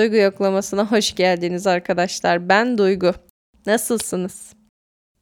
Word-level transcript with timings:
Duygu 0.00 0.16
yoklamasına 0.16 0.92
hoş 0.92 1.14
geldiniz 1.14 1.66
arkadaşlar. 1.66 2.48
Ben 2.48 2.78
Duygu. 2.78 3.12
Nasılsınız? 3.66 4.52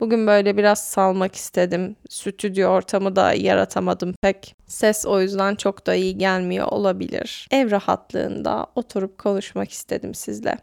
Bugün 0.00 0.26
böyle 0.26 0.56
biraz 0.56 0.78
salmak 0.84 1.34
istedim. 1.34 1.96
Stüdyo 2.10 2.68
ortamı 2.68 3.16
da 3.16 3.32
yaratamadım 3.32 4.14
pek. 4.22 4.54
Ses 4.66 5.06
o 5.06 5.20
yüzden 5.20 5.54
çok 5.54 5.86
da 5.86 5.94
iyi 5.94 6.18
gelmiyor 6.18 6.66
olabilir. 6.66 7.48
Ev 7.50 7.70
rahatlığında 7.70 8.66
oturup 8.74 9.18
konuşmak 9.18 9.70
istedim 9.70 10.14
sizle. 10.14 10.58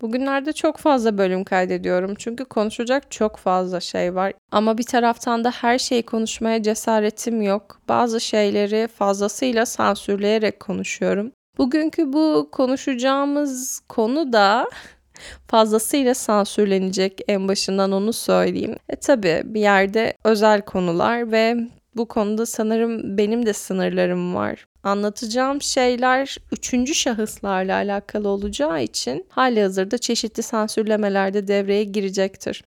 Bugünlerde 0.00 0.52
çok 0.52 0.76
fazla 0.76 1.18
bölüm 1.18 1.44
kaydediyorum 1.44 2.14
çünkü 2.18 2.44
konuşacak 2.44 3.10
çok 3.10 3.36
fazla 3.36 3.80
şey 3.80 4.14
var. 4.14 4.32
Ama 4.52 4.78
bir 4.78 4.86
taraftan 4.86 5.44
da 5.44 5.50
her 5.50 5.78
şeyi 5.78 6.02
konuşmaya 6.02 6.62
cesaretim 6.62 7.42
yok. 7.42 7.80
Bazı 7.88 8.20
şeyleri 8.20 8.88
fazlasıyla 8.88 9.66
sansürleyerek 9.66 10.60
konuşuyorum. 10.60 11.32
Bugünkü 11.58 12.12
bu 12.12 12.48
konuşacağımız 12.52 13.80
konu 13.88 14.32
da 14.32 14.70
fazlasıyla 15.48 16.14
sansürlenecek 16.14 17.20
en 17.28 17.48
başından 17.48 17.92
onu 17.92 18.12
söyleyeyim. 18.12 18.76
E 18.88 18.96
tabi 18.96 19.42
bir 19.44 19.60
yerde 19.60 20.14
özel 20.24 20.62
konular 20.62 21.32
ve 21.32 21.56
bu 21.96 22.08
konuda 22.08 22.46
sanırım 22.46 23.18
benim 23.18 23.46
de 23.46 23.52
sınırlarım 23.52 24.34
var. 24.34 24.66
Anlatacağım 24.82 25.62
şeyler 25.62 26.36
üçüncü 26.52 26.94
şahıslarla 26.94 27.74
alakalı 27.74 28.28
olacağı 28.28 28.82
için 28.82 29.26
hali 29.28 29.62
hazırda 29.62 29.98
çeşitli 29.98 30.42
sansürlemeler 30.42 31.34
de 31.34 31.48
devreye 31.48 31.84
girecektir. 31.84 32.64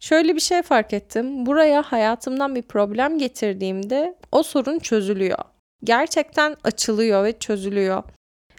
Şöyle 0.00 0.34
bir 0.34 0.40
şey 0.40 0.62
fark 0.62 0.92
ettim. 0.92 1.46
Buraya 1.46 1.82
hayatımdan 1.82 2.54
bir 2.54 2.62
problem 2.62 3.18
getirdiğimde 3.18 4.16
o 4.32 4.42
sorun 4.42 4.78
çözülüyor. 4.78 5.38
Gerçekten 5.84 6.56
açılıyor 6.64 7.24
ve 7.24 7.38
çözülüyor. 7.38 8.02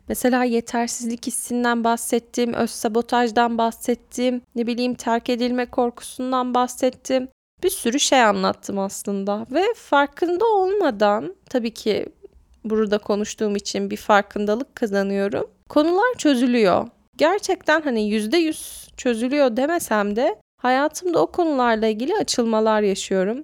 Mesela 0.07 0.43
yetersizlik 0.43 1.27
hissinden 1.27 1.83
bahsettim, 1.83 2.53
öz 2.53 2.69
sabotajdan 2.69 3.57
bahsettim, 3.57 4.41
ne 4.55 4.67
bileyim 4.67 4.93
terk 4.93 5.29
edilme 5.29 5.65
korkusundan 5.65 6.53
bahsettim. 6.53 7.27
Bir 7.63 7.69
sürü 7.69 7.99
şey 7.99 8.23
anlattım 8.23 8.79
aslında 8.79 9.45
ve 9.51 9.63
farkında 9.75 10.45
olmadan 10.45 11.35
tabii 11.49 11.73
ki 11.73 12.05
burada 12.63 12.97
konuştuğum 12.97 13.55
için 13.55 13.89
bir 13.89 13.97
farkındalık 13.97 14.75
kazanıyorum. 14.75 15.49
Konular 15.69 16.13
çözülüyor. 16.17 16.87
Gerçekten 17.17 17.81
hani 17.81 18.09
yüzde 18.09 18.37
yüz 18.37 18.87
çözülüyor 18.97 19.57
demesem 19.57 20.15
de 20.15 20.35
hayatımda 20.57 21.21
o 21.21 21.27
konularla 21.31 21.87
ilgili 21.87 22.15
açılmalar 22.15 22.81
yaşıyorum. 22.81 23.43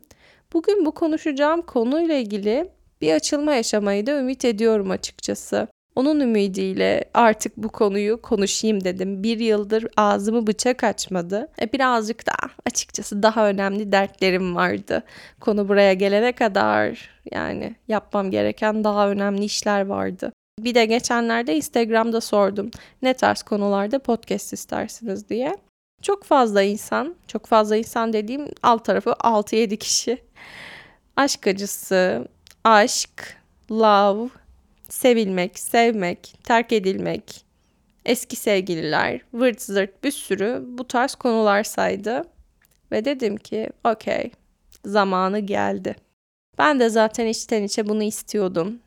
Bugün 0.54 0.86
bu 0.86 0.92
konuşacağım 0.92 1.62
konuyla 1.62 2.16
ilgili 2.16 2.75
bir 3.06 3.14
açılma 3.14 3.54
yaşamayı 3.54 4.08
da 4.08 4.20
ümit 4.20 4.46
ediyorum 4.46 4.92
açıkçası. 4.92 5.68
Onun 5.96 6.20
ümidiyle 6.20 7.06
artık 7.14 7.58
bu 7.58 7.70
konuyu 7.70 8.22
konuşayım 8.22 8.84
dedim. 8.84 9.24
Bir 9.24 9.40
yıldır 9.40 9.88
ağzımı 9.98 10.48
bıçak 10.48 10.84
açmadı. 10.84 11.48
E 11.62 11.74
birazcık 11.74 12.28
da 12.28 12.32
açıkçası 12.66 13.24
daha 13.24 13.50
önemli 13.50 13.92
dertlerim 13.92 14.56
vardı. 14.56 15.04
Konu 15.40 15.70
buraya 15.70 15.94
gelene 15.94 16.32
kadar 16.32 17.10
yani 17.32 17.76
yapmam 17.88 18.32
gereken 18.32 18.84
daha 18.84 19.10
önemli 19.10 19.44
işler 19.44 19.86
vardı. 19.86 20.34
Bir 20.60 20.76
de 20.76 20.86
geçenlerde 20.86 21.56
Instagram'da 21.56 22.22
sordum. 22.22 22.72
Ne 23.02 23.14
tarz 23.14 23.44
konularda 23.44 24.00
podcast 24.00 24.54
istersiniz 24.54 25.30
diye. 25.30 25.56
Çok 26.02 26.24
fazla 26.24 26.62
insan, 26.62 27.16
çok 27.28 27.46
fazla 27.46 27.76
insan 27.76 28.14
dediğim 28.14 28.48
alt 28.64 28.86
tarafı 28.86 29.10
6-7 29.10 29.78
kişi. 29.78 30.18
Aşk 31.16 31.48
acısı, 31.48 32.28
aşk, 32.66 33.38
love, 33.72 34.30
sevilmek, 34.90 35.60
sevmek, 35.60 36.34
terk 36.44 36.72
edilmek, 36.72 37.46
eski 38.06 38.36
sevgililer, 38.36 39.22
vırt 39.34 39.62
zırt 39.62 40.04
bir 40.04 40.12
sürü 40.12 40.64
bu 40.68 40.88
tarz 40.88 41.16
konular 41.16 41.64
saydı. 41.64 42.24
Ve 42.92 43.06
dedim 43.06 43.38
ki 43.38 43.70
okey 43.84 44.32
zamanı 44.86 45.40
geldi. 45.40 45.96
Ben 46.58 46.80
de 46.80 46.90
zaten 46.90 47.28
içten 47.28 47.64
içe 47.64 47.88
bunu 47.88 48.04
istiyordum. 48.04 48.80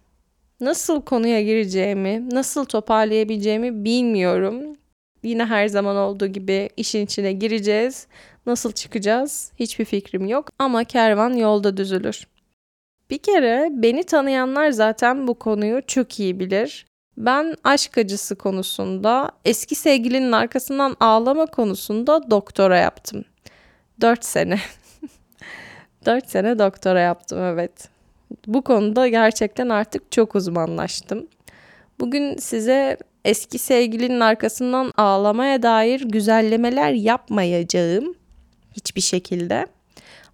Nasıl 0.61 1.03
konuya 1.03 1.43
gireceğimi, 1.43 2.31
nasıl 2.31 2.65
toparlayabileceğimi 2.65 3.84
bilmiyorum. 3.84 4.77
Yine 5.22 5.44
her 5.44 5.69
zaman 5.69 5.97
olduğu 5.97 6.27
gibi 6.27 6.69
işin 6.77 7.05
içine 7.05 7.33
gireceğiz. 7.33 8.06
Nasıl 8.47 8.72
çıkacağız? 8.72 9.53
Hiçbir 9.59 9.84
fikrim 9.84 10.27
yok 10.27 10.49
ama 10.59 10.84
kervan 10.84 11.33
yolda 11.33 11.77
düzülür. 11.77 12.27
Bir 13.10 13.19
kere 13.19 13.69
beni 13.72 14.04
tanıyanlar 14.04 14.70
zaten 14.70 15.26
bu 15.26 15.34
konuyu 15.34 15.82
çok 15.86 16.20
iyi 16.20 16.41
bilir. 16.41 16.86
Ben 17.16 17.54
aşk 17.64 17.98
acısı 17.98 18.36
konusunda, 18.36 19.30
eski 19.44 19.74
sevgilinin 19.74 20.32
arkasından 20.32 20.96
ağlama 21.00 21.46
konusunda 21.46 22.30
doktora 22.30 22.78
yaptım. 22.78 23.24
4 24.00 24.24
sene. 24.24 24.58
4 26.06 26.30
sene 26.30 26.58
doktora 26.58 27.00
yaptım 27.00 27.38
evet. 27.42 27.88
Bu 28.46 28.62
konuda 28.62 29.08
gerçekten 29.08 29.69
artık 29.69 30.12
çok 30.12 30.34
uzmanlaştım. 30.34 31.28
Bugün 32.00 32.36
size 32.36 32.96
eski 33.25 33.58
sevgilinin 33.58 34.20
arkasından 34.20 34.92
ağlamaya 34.96 35.62
dair 35.62 36.00
güzellemeler 36.00 36.92
yapmayacağım 36.92 38.14
hiçbir 38.72 39.00
şekilde. 39.00 39.66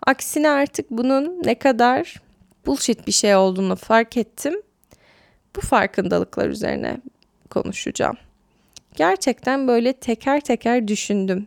Aksine 0.06 0.50
artık 0.50 0.90
bunun 0.90 1.42
ne 1.44 1.54
kadar 1.54 2.23
bullshit 2.66 3.06
bir 3.06 3.12
şey 3.12 3.36
olduğunu 3.36 3.76
fark 3.76 4.16
ettim. 4.16 4.62
Bu 5.56 5.60
farkındalıklar 5.60 6.48
üzerine 6.48 7.00
konuşacağım. 7.50 8.16
Gerçekten 8.94 9.68
böyle 9.68 9.92
teker 9.92 10.40
teker 10.40 10.88
düşündüm. 10.88 11.46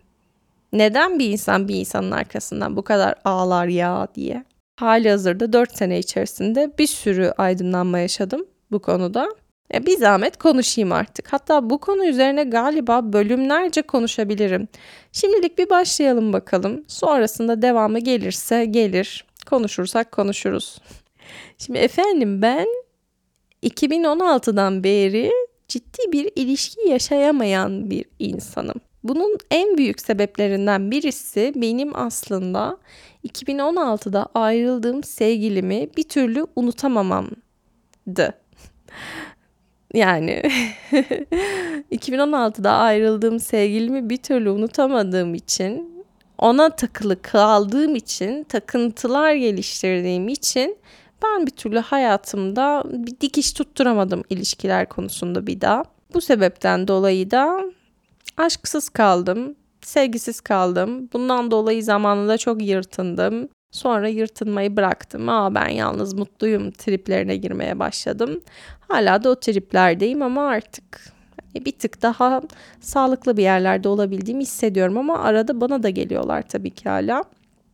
Neden 0.74 1.20
bir 1.20 1.30
insan 1.30 1.68
bir 1.68 1.76
insanın 1.76 2.12
arkasından 2.12 2.76
bu 2.76 2.82
kadar 2.82 3.16
ağlar 3.26 3.68
ya 3.68 4.08
diye. 4.16 4.44
Hali 4.80 5.10
hazırda 5.10 5.54
4 5.54 5.78
sene 5.78 6.00
içerisinde 6.00 6.72
bir 6.80 6.88
sürü 6.88 7.34
aydınlanma 7.38 8.00
yaşadım 8.00 8.46
bu 8.72 8.80
konuda. 8.80 9.30
E 9.74 9.86
bir 9.86 9.98
zahmet 9.98 10.38
konuşayım 10.38 10.92
artık. 10.92 11.34
Hatta 11.34 11.70
bu 11.70 11.78
konu 11.78 12.06
üzerine 12.06 12.44
galiba 12.44 13.14
bölümlerce 13.14 13.82
konuşabilirim. 13.82 14.68
Şimdilik 15.12 15.58
bir 15.58 15.70
başlayalım 15.70 16.34
bakalım. 16.34 16.84
Sonrasında 16.88 17.62
devamı 17.62 18.00
gelirse 18.00 18.66
gelir. 18.66 19.26
Konuşursak 19.46 20.12
konuşuruz. 20.12 20.82
Şimdi 21.58 21.80
efendim 21.80 22.42
ben 22.42 22.68
2016'dan 23.64 24.84
beri 24.84 25.32
ciddi 25.68 26.12
bir 26.12 26.32
ilişki 26.36 26.90
yaşayamayan 26.90 27.90
bir 27.90 28.06
insanım. 28.20 28.82
Bunun 29.04 29.38
en 29.52 29.78
büyük 29.78 30.02
sebeplerinden 30.02 30.92
birisi 30.92 31.54
benim 31.56 31.96
aslında 31.96 32.78
2016'da 33.28 34.28
ayrıldığım 34.34 35.04
sevgilimi 35.04 35.90
bir 35.98 36.04
türlü 36.04 36.48
unutamamamdı. 36.56 37.38
Yani 39.94 40.42
2016'da 41.92 42.72
ayrıldığım 42.72 43.40
sevgilimi 43.40 44.10
bir 44.10 44.18
türlü 44.18 44.50
unutamadığım 44.50 45.36
için 45.36 46.04
ona 46.38 46.70
takılı 46.70 47.22
kaldığım 47.22 47.96
için 47.96 48.44
takıntılar 48.44 49.34
geliştirdiğim 49.34 50.28
için 50.28 50.78
ben 51.24 51.48
bir 51.48 51.52
türlü 51.52 51.80
hayatımda 51.80 52.84
bir 52.86 53.20
dikiş 53.20 53.54
tutturamadım 53.54 54.24
ilişkiler 54.30 54.90
konusunda 54.90 55.48
bir 55.48 55.62
daha. 55.62 55.84
Bu 56.14 56.22
sebepten 56.22 56.88
dolayı 56.88 57.32
da 57.32 57.62
aşksız 58.38 58.90
kaldım, 58.90 59.56
sevgisiz 59.82 60.42
kaldım. 60.42 61.10
Bundan 61.14 61.52
dolayı 61.52 61.84
zamanında 61.84 62.38
çok 62.38 62.62
yırtındım. 62.62 63.50
Sonra 63.72 64.08
yırtınmayı 64.08 64.76
bıraktım. 64.78 65.30
Aa 65.30 65.56
ben 65.56 65.68
yalnız 65.68 66.14
mutluyum 66.14 66.72
triplerine 66.72 67.36
girmeye 67.36 67.80
başladım. 67.80 68.42
Hala 68.88 69.24
da 69.24 69.30
o 69.30 69.40
triplerdeyim 69.40 70.22
ama 70.22 70.48
artık 70.48 71.14
bir 71.56 71.72
tık 71.72 72.02
daha 72.02 72.42
sağlıklı 72.82 73.38
bir 73.38 73.44
yerlerde 73.44 73.90
olabildiğimi 73.90 74.44
hissediyorum 74.44 74.98
ama 74.98 75.20
arada 75.20 75.62
bana 75.62 75.84
da 75.84 75.90
geliyorlar 75.90 76.42
tabii 76.42 76.72
ki 76.72 76.90
hala. 76.90 77.24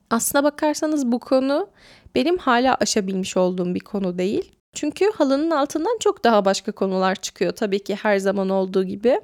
Aslına 0.09 0.43
bakarsanız 0.43 1.11
bu 1.11 1.19
konu 1.19 1.67
benim 2.15 2.37
hala 2.37 2.75
aşabilmiş 2.75 3.37
olduğum 3.37 3.75
bir 3.75 3.79
konu 3.79 4.17
değil. 4.17 4.51
Çünkü 4.73 5.11
halının 5.15 5.51
altından 5.51 5.97
çok 5.99 6.23
daha 6.23 6.45
başka 6.45 6.71
konular 6.71 7.15
çıkıyor 7.15 7.51
tabii 7.51 7.83
ki 7.83 7.95
her 7.95 8.17
zaman 8.17 8.49
olduğu 8.49 8.83
gibi. 8.83 9.21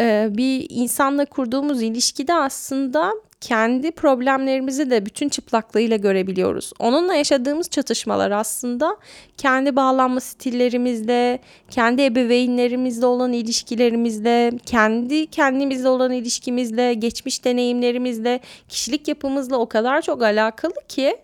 Ee, 0.00 0.28
bir 0.30 0.66
insanla 0.70 1.24
kurduğumuz 1.24 1.82
ilişkide 1.82 2.34
aslında 2.34 3.12
kendi 3.40 3.90
problemlerimizi 3.90 4.90
de 4.90 5.06
bütün 5.06 5.28
çıplaklığıyla 5.28 5.96
görebiliyoruz. 5.96 6.72
Onunla 6.78 7.14
yaşadığımız 7.14 7.70
çatışmalar 7.70 8.30
aslında 8.30 8.96
kendi 9.36 9.76
bağlanma 9.76 10.20
stillerimizle, 10.20 11.38
kendi 11.70 12.02
ebeveynlerimizle 12.02 13.06
olan 13.06 13.32
ilişkilerimizle, 13.32 14.52
kendi 14.66 15.26
kendimizle 15.26 15.88
olan 15.88 16.12
ilişkimizle, 16.12 16.94
geçmiş 16.94 17.44
deneyimlerimizle, 17.44 18.40
kişilik 18.68 19.08
yapımızla 19.08 19.56
o 19.56 19.68
kadar 19.68 20.02
çok 20.02 20.22
alakalı 20.22 20.74
ki 20.88 21.16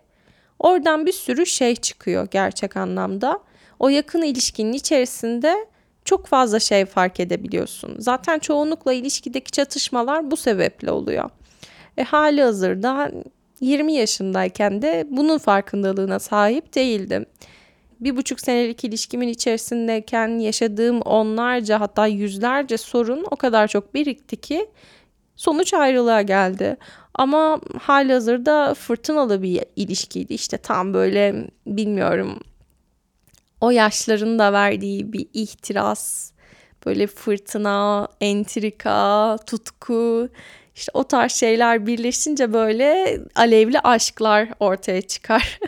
oradan 0.62 1.06
bir 1.06 1.12
sürü 1.12 1.46
şey 1.46 1.76
çıkıyor 1.76 2.28
gerçek 2.30 2.76
anlamda. 2.76 3.40
O 3.78 3.88
yakın 3.88 4.22
ilişkinin 4.22 4.72
içerisinde 4.72 5.66
çok 6.04 6.26
fazla 6.26 6.60
şey 6.60 6.86
fark 6.86 7.20
edebiliyorsun. 7.20 7.94
Zaten 7.98 8.38
çoğunlukla 8.38 8.92
ilişkideki 8.92 9.50
çatışmalar 9.50 10.30
bu 10.30 10.36
sebeple 10.36 10.90
oluyor. 10.90 11.30
E, 11.96 12.02
hali 12.02 12.42
hazırda 12.42 13.10
20 13.60 13.92
yaşındayken 13.92 14.82
de 14.82 15.06
bunun 15.10 15.38
farkındalığına 15.38 16.18
sahip 16.18 16.74
değildim. 16.74 17.26
Bir 18.00 18.16
buçuk 18.16 18.40
senelik 18.40 18.84
ilişkimin 18.84 19.28
içerisindeyken 19.28 20.38
yaşadığım 20.38 21.00
onlarca 21.00 21.80
hatta 21.80 22.06
yüzlerce 22.06 22.78
sorun 22.78 23.26
o 23.30 23.36
kadar 23.36 23.68
çok 23.68 23.94
birikti 23.94 24.36
ki 24.36 24.66
sonuç 25.42 25.74
ayrılığa 25.74 26.22
geldi. 26.22 26.76
Ama 27.14 27.60
hali 27.80 28.12
hazırda 28.12 28.74
fırtınalı 28.74 29.42
bir 29.42 29.64
ilişkiydi. 29.76 30.34
İşte 30.34 30.58
tam 30.58 30.94
böyle 30.94 31.46
bilmiyorum 31.66 32.40
o 33.60 33.70
yaşların 33.70 34.38
da 34.38 34.52
verdiği 34.52 35.12
bir 35.12 35.26
ihtiras, 35.32 36.32
böyle 36.86 37.06
fırtına, 37.06 38.08
entrika, 38.20 39.38
tutku, 39.46 40.28
işte 40.74 40.90
o 40.94 41.04
tarz 41.04 41.32
şeyler 41.32 41.86
birleşince 41.86 42.52
böyle 42.52 43.20
alevli 43.34 43.80
aşklar 43.80 44.48
ortaya 44.60 45.02
çıkar. 45.02 45.60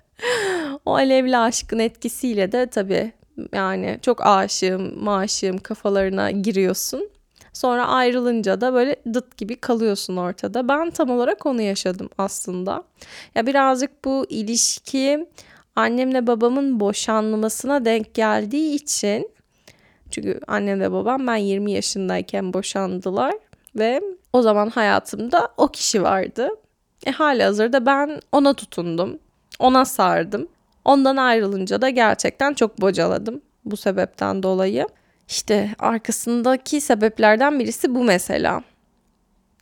o 0.86 0.94
alevli 0.94 1.36
aşkın 1.36 1.78
etkisiyle 1.78 2.52
de 2.52 2.66
tabii 2.66 3.12
yani 3.52 3.98
çok 4.02 4.26
aşığım, 4.26 5.04
maşığım 5.04 5.58
kafalarına 5.58 6.30
giriyorsun. 6.30 7.13
Sonra 7.54 7.86
ayrılınca 7.86 8.60
da 8.60 8.74
böyle 8.74 8.96
dıt 9.14 9.36
gibi 9.36 9.56
kalıyorsun 9.56 10.16
ortada. 10.16 10.68
Ben 10.68 10.90
tam 10.90 11.10
olarak 11.10 11.46
onu 11.46 11.62
yaşadım 11.62 12.08
aslında. 12.18 12.84
Ya 13.34 13.46
birazcık 13.46 14.04
bu 14.04 14.26
ilişki 14.28 15.26
annemle 15.76 16.26
babamın 16.26 16.80
boşanmasına 16.80 17.84
denk 17.84 18.14
geldiği 18.14 18.74
için 18.74 19.30
çünkü 20.10 20.40
annemle 20.46 20.92
babam 20.92 21.26
ben 21.26 21.36
20 21.36 21.72
yaşındayken 21.72 22.52
boşandılar 22.52 23.34
ve 23.76 24.00
o 24.32 24.42
zaman 24.42 24.70
hayatımda 24.70 25.48
o 25.56 25.68
kişi 25.68 26.02
vardı. 26.02 26.48
E 27.06 27.10
hali 27.10 27.42
hazırda 27.42 27.86
ben 27.86 28.20
ona 28.32 28.54
tutundum. 28.54 29.18
Ona 29.58 29.84
sardım. 29.84 30.48
Ondan 30.84 31.16
ayrılınca 31.16 31.82
da 31.82 31.88
gerçekten 31.88 32.54
çok 32.54 32.80
bocaladım 32.80 33.40
bu 33.64 33.76
sebepten 33.76 34.42
dolayı. 34.42 34.86
İşte 35.28 35.70
arkasındaki 35.78 36.80
sebeplerden 36.80 37.58
birisi 37.58 37.94
bu 37.94 38.04
mesela. 38.04 38.62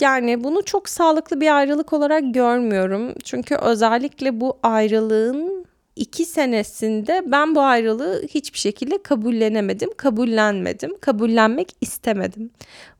Yani 0.00 0.44
bunu 0.44 0.64
çok 0.64 0.88
sağlıklı 0.88 1.40
bir 1.40 1.56
ayrılık 1.56 1.92
olarak 1.92 2.34
görmüyorum. 2.34 3.14
Çünkü 3.24 3.54
özellikle 3.54 4.40
bu 4.40 4.58
ayrılığın 4.62 5.66
iki 5.96 6.24
senesinde 6.24 7.22
ben 7.26 7.54
bu 7.54 7.60
ayrılığı 7.60 8.22
hiçbir 8.28 8.58
şekilde 8.58 9.02
kabullenemedim, 9.02 9.90
kabullenmedim, 9.96 10.98
kabullenmek 11.00 11.68
istemedim. 11.80 12.50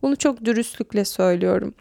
Bunu 0.02 0.16
çok 0.16 0.44
dürüstlükle 0.44 1.04
söylüyorum. 1.04 1.74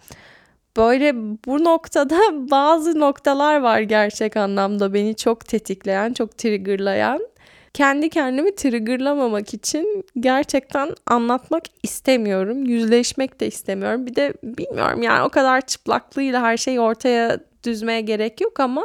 Böyle 0.77 1.16
bu 1.45 1.63
noktada 1.63 2.19
bazı 2.51 3.00
noktalar 3.00 3.62
var 3.62 3.80
gerçek 3.80 4.38
anlamda 4.38 4.94
beni 4.94 5.16
çok 5.16 5.48
tetikleyen, 5.48 6.13
çok 6.13 6.38
triggerlayan. 6.38 7.31
Kendi 7.73 8.09
kendimi 8.09 8.56
triggerlamamak 8.56 9.53
için 9.53 10.06
gerçekten 10.19 10.95
anlatmak 11.06 11.63
istemiyorum. 11.83 12.65
Yüzleşmek 12.65 13.39
de 13.39 13.47
istemiyorum. 13.47 14.06
Bir 14.06 14.15
de 14.15 14.33
bilmiyorum 14.44 15.03
yani 15.03 15.23
o 15.23 15.29
kadar 15.29 15.62
çıplaklığıyla 15.62 16.41
her 16.41 16.57
şeyi 16.57 16.79
ortaya 16.79 17.39
düzmeye 17.63 18.01
gerek 18.01 18.41
yok 18.41 18.59
ama 18.59 18.83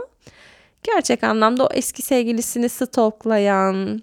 gerçek 0.83 1.25
anlamda 1.25 1.65
o 1.65 1.69
eski 1.75 2.03
sevgilisini 2.03 2.69
stalklayan, 2.69 4.03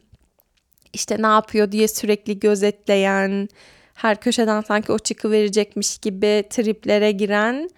işte 0.93 1.17
ne 1.21 1.27
yapıyor 1.27 1.71
diye 1.71 1.87
sürekli 1.87 2.39
gözetleyen, 2.39 3.49
her 3.93 4.21
köşeden 4.21 4.61
sanki 4.61 4.91
o 4.91 4.99
çıkı 4.99 5.31
verecekmiş 5.31 5.97
gibi 5.97 6.43
triplere 6.49 7.11
giren 7.11 7.69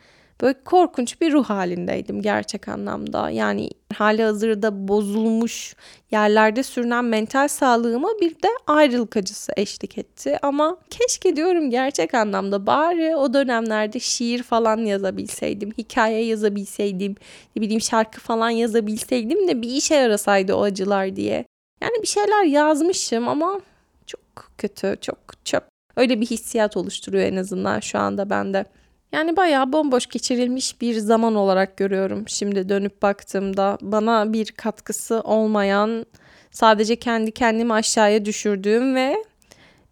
böyle 0.42 0.64
korkunç 0.64 1.22
bir 1.22 1.32
ruh 1.32 1.46
halindeydim 1.46 2.22
gerçek 2.22 2.68
anlamda. 2.68 3.30
Yani 3.30 3.70
hali 3.94 4.24
hazırda 4.24 4.88
bozulmuş 4.88 5.76
yerlerde 6.12 6.64
sürünen 6.64 7.06
mental 7.06 7.48
sağlığıma 7.48 8.10
bir 8.22 8.32
de 8.32 8.48
ayrılık 8.68 9.18
acısı 9.18 9.52
eşlik 9.58 9.98
etti. 9.98 10.38
Ama 10.42 10.78
keşke 10.90 11.36
diyorum 11.36 11.70
gerçek 11.70 12.14
anlamda 12.14 12.68
bari 12.68 13.16
o 13.16 13.34
dönemlerde 13.34 14.00
şiir 14.00 14.44
falan 14.44 14.78
yazabilseydim, 14.78 15.72
hikaye 15.78 16.26
yazabilseydim, 16.26 17.16
ne 17.56 17.62
bileyim 17.62 17.82
şarkı 17.82 18.20
falan 18.20 18.50
yazabilseydim 18.50 19.48
de 19.48 19.62
bir 19.62 19.70
işe 19.70 19.96
yarasaydı 19.96 20.54
o 20.54 20.62
acılar 20.62 21.16
diye. 21.16 21.46
Yani 21.82 22.02
bir 22.02 22.08
şeyler 22.08 22.44
yazmışım 22.44 23.28
ama 23.28 23.62
çok 24.08 24.22
kötü, 24.58 24.98
çok 25.02 25.46
çöp. 25.46 25.64
Öyle 25.96 26.22
bir 26.22 26.26
hissiyat 26.26 26.78
oluşturuyor 26.78 27.24
en 27.24 27.36
azından 27.36 27.80
şu 27.80 28.00
anda 28.00 28.30
bende. 28.30 28.66
Yani 29.12 29.38
bayağı 29.38 29.74
bomboş 29.74 30.08
geçirilmiş 30.08 30.82
bir 30.82 30.96
zaman 30.96 31.36
olarak 31.36 31.78
görüyorum 31.78 32.24
şimdi 32.28 32.70
dönüp 32.70 33.02
baktığımda. 33.02 33.78
Bana 33.82 34.34
bir 34.34 34.52
katkısı 34.52 35.22
olmayan, 35.22 36.06
sadece 36.52 36.96
kendi 36.96 37.32
kendimi 37.32 37.74
aşağıya 37.74 38.26
düşürdüğüm 38.26 38.96
ve 38.96 39.16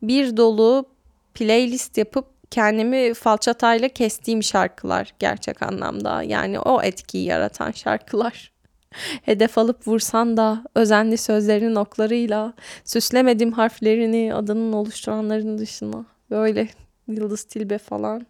bir 0.01 0.37
dolu 0.37 0.85
playlist 1.33 1.97
yapıp 1.97 2.25
kendimi 2.51 3.13
falçatayla 3.13 3.89
kestiğim 3.89 4.43
şarkılar 4.43 5.13
gerçek 5.19 5.61
anlamda. 5.61 6.23
Yani 6.23 6.59
o 6.59 6.81
etkiyi 6.81 7.25
yaratan 7.25 7.71
şarkılar. 7.71 8.51
Hedef 9.21 9.57
alıp 9.57 9.87
vursan 9.87 10.37
da 10.37 10.63
özenli 10.75 11.17
sözlerinin 11.17 11.75
oklarıyla 11.75 12.53
süslemedim 12.83 13.51
harflerini 13.51 14.33
adının 14.35 14.73
oluşturanların 14.73 15.57
dışına. 15.57 16.05
Böyle 16.29 16.67
Yıldız 17.07 17.43
Tilbe 17.43 17.77
falan 17.77 18.25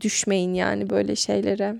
düşmeyin 0.00 0.54
yani 0.54 0.90
böyle 0.90 1.16
şeylere. 1.16 1.76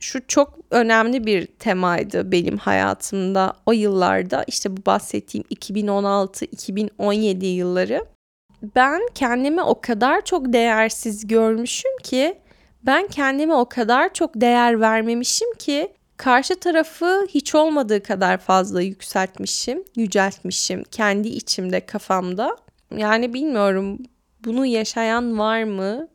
Şu 0.00 0.26
çok 0.26 0.58
önemli 0.70 1.26
bir 1.26 1.46
temaydı 1.46 2.32
benim 2.32 2.56
hayatımda 2.56 3.52
o 3.66 3.72
yıllarda 3.72 4.44
işte 4.46 4.76
bu 4.76 4.86
bahsettiğim 4.86 5.46
2016-2017 5.46 7.44
yılları. 7.44 8.04
Ben 8.76 9.00
kendimi 9.14 9.62
o 9.62 9.80
kadar 9.80 10.24
çok 10.24 10.52
değersiz 10.52 11.26
görmüşüm 11.26 11.98
ki 12.02 12.38
ben 12.82 13.06
kendime 13.08 13.54
o 13.54 13.68
kadar 13.68 14.14
çok 14.14 14.40
değer 14.40 14.80
vermemişim 14.80 15.54
ki 15.54 15.92
karşı 16.16 16.60
tarafı 16.60 17.26
hiç 17.28 17.54
olmadığı 17.54 18.02
kadar 18.02 18.38
fazla 18.38 18.82
yükseltmişim, 18.82 19.84
yüceltmişim 19.96 20.84
kendi 20.90 21.28
içimde, 21.28 21.86
kafamda. 21.86 22.56
Yani 22.96 23.34
bilmiyorum 23.34 23.98
bunu 24.44 24.66
yaşayan 24.66 25.38
var 25.38 25.62
mı? 25.64 26.08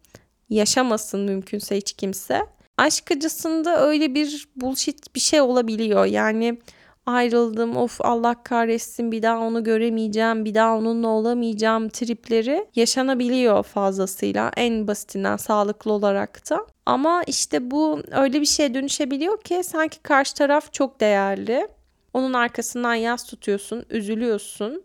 Yaşamasın 0.50 1.20
mümkünse 1.20 1.77
hiç 1.77 1.94
kimse. 1.94 2.41
Aşk 2.77 3.12
acısında 3.12 3.88
öyle 3.88 4.15
bir 4.15 4.48
bullshit 4.56 5.15
bir 5.15 5.20
şey 5.20 5.41
olabiliyor. 5.41 6.06
Yani 6.06 6.58
ayrıldım 7.06 7.77
of 7.77 8.01
Allah 8.01 8.44
kahretsin 8.44 9.12
bir 9.12 9.22
daha 9.22 9.39
onu 9.39 9.63
göremeyeceğim 9.63 10.46
bir 10.46 10.53
daha 10.53 10.77
onunla 10.77 11.08
olamayacağım 11.08 11.89
tripleri 11.89 12.68
yaşanabiliyor 12.75 13.63
fazlasıyla 13.63 14.51
en 14.58 14.88
basitinden 14.88 15.38
sağlıklı 15.38 15.94
olarak 15.94 16.50
da. 16.50 16.65
Ama 16.86 17.24
işte 17.27 17.72
bu 17.72 18.01
öyle 18.12 18.41
bir 18.41 18.46
şeye 18.46 18.74
dönüşebiliyor 18.74 19.41
ki 19.41 19.62
sanki 19.63 20.00
karşı 20.00 20.36
taraf 20.36 20.74
çok 20.74 21.00
değerli. 21.00 21.68
Onun 22.13 22.34
arkasından 22.34 22.96
yas 22.96 23.25
tutuyorsun, 23.25 23.86
üzülüyorsun. 23.89 24.84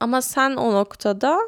Ama 0.00 0.22
sen 0.22 0.56
o 0.56 0.72
noktada 0.72 1.38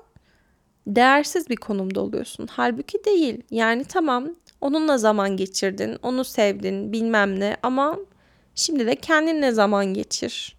değersiz 0.87 1.51
bir 1.51 1.57
konumda 1.57 2.01
oluyorsun. 2.01 2.49
Halbuki 2.51 3.05
değil. 3.05 3.43
Yani 3.51 3.85
tamam 3.85 4.29
onunla 4.61 4.99
zaman 4.99 5.37
geçirdin, 5.37 5.99
onu 6.03 6.25
sevdin 6.25 6.93
bilmem 6.93 7.41
ne 7.41 7.57
ama 7.63 7.99
şimdi 8.55 8.87
de 8.87 8.97
kendinle 8.97 9.53
zaman 9.53 9.87
geçir. 9.87 10.57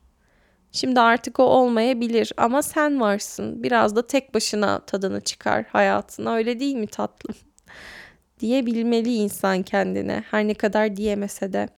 Şimdi 0.72 1.00
artık 1.00 1.40
o 1.40 1.44
olmayabilir 1.44 2.32
ama 2.38 2.62
sen 2.62 3.02
varsın. 3.02 3.64
Biraz 3.64 3.96
da 3.96 4.08
tek 4.08 4.34
başına 4.34 4.80
tadını 4.80 5.22
çıkar 5.22 5.64
hayatına 5.64 6.36
öyle 6.36 6.60
değil 6.60 6.76
mi 6.76 6.88
tatlım? 6.88 7.36
Diyebilmeli 8.40 9.14
insan 9.14 9.64
kendine 9.64 10.24
her 10.32 10.48
ne 10.48 10.54
kadar 10.54 10.96
diyemese 10.96 11.54
de. 11.54 11.70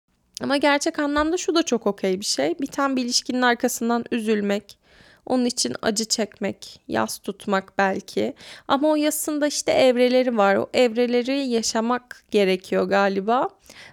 Ama 0.42 0.58
gerçek 0.58 1.00
anlamda 1.00 1.38
şu 1.38 1.56
da 1.56 1.64
çok 1.64 1.88
okey 1.88 2.20
bir 2.20 2.26
şey. 2.26 2.60
Biten 2.60 2.96
bir 2.96 3.04
ilişkinin 3.04 3.42
arkasından 3.42 4.06
üzülmek, 4.12 4.78
onun 5.26 5.46
için 5.46 5.76
acı 5.82 6.06
çekmek, 6.06 6.80
yas 6.88 7.20
tutmak 7.20 7.78
belki. 7.78 8.34
Ama 8.68 8.90
o 8.90 8.96
yasında 8.96 9.48
işte 9.48 9.72
evreleri 9.72 10.38
var. 10.38 10.56
O 10.56 10.70
evreleri 10.74 11.48
yaşamak 11.48 12.24
gerekiyor 12.32 12.84
galiba. 12.90 13.50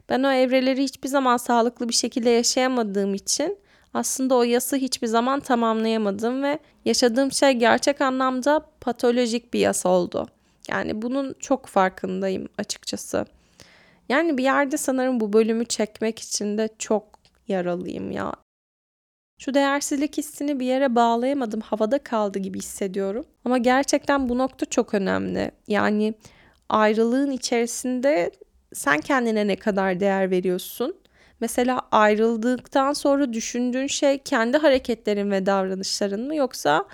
Ben 0.09 0.23
o 0.23 0.33
evreleri 0.33 0.83
hiçbir 0.83 1.09
zaman 1.09 1.37
sağlıklı 1.37 1.89
bir 1.89 1.95
şekilde 1.95 2.31
yaşayamadığım 2.31 3.15
için 3.15 3.59
aslında 3.95 4.35
o 4.35 4.43
yası 4.43 4.77
hiçbir 4.77 5.07
zaman 5.07 5.41
tamamlayamadım 5.41 6.43
ve 6.43 6.59
yaşadığım 6.85 7.33
şey 7.33 7.53
gerçek 7.53 8.01
anlamda 8.01 8.67
patolojik 8.81 9.55
bir 9.55 9.61
yas 9.61 9.87
oldu. 9.87 10.29
Yani 10.69 11.03
bunun 11.03 11.35
çok 11.41 11.67
farkındayım 11.67 12.49
açıkçası. 12.59 13.27
Yani 14.09 14.39
bir 14.39 14.43
yerde 14.43 14.77
sanırım 14.77 15.21
bu 15.21 15.33
bölümü 15.33 15.65
çekmek 15.65 16.19
için 16.19 16.59
de 16.59 16.69
çok 16.79 17.05
yaralıyım 17.49 18.11
ya 18.11 18.33
Şu 19.45 19.55
değersizlik 19.55 20.19
hissini 20.19 20.61
bir 20.61 20.67
yere 20.67 20.95
bağlayamadım. 20.95 21.61
Havada 21.61 21.99
kaldı 21.99 22.39
gibi 22.39 22.59
hissediyorum. 22.59 23.25
Ama 23.45 23.59
gerçekten 23.59 24.29
bu 24.29 24.39
nokta 24.39 24.67
çok 24.67 24.95
önemli. 24.95 25.51
Yani 25.69 26.15
ayrılığın 26.69 27.31
içerisinde 27.31 28.31
sen 28.73 29.01
kendine 29.01 29.47
ne 29.47 29.57
kadar 29.57 30.01
değer 30.01 30.31
veriyorsun? 30.31 30.97
Mesela 31.41 31.81
ayrıldıktan 31.91 32.93
sonra 32.93 33.33
düşündüğün 33.33 33.87
şey 33.87 34.19
kendi 34.19 34.59
hareketlerin 34.59 35.31
ve 35.31 35.47
davranışların 35.47 36.21
mı 36.21 36.37
yoksa 36.37 36.85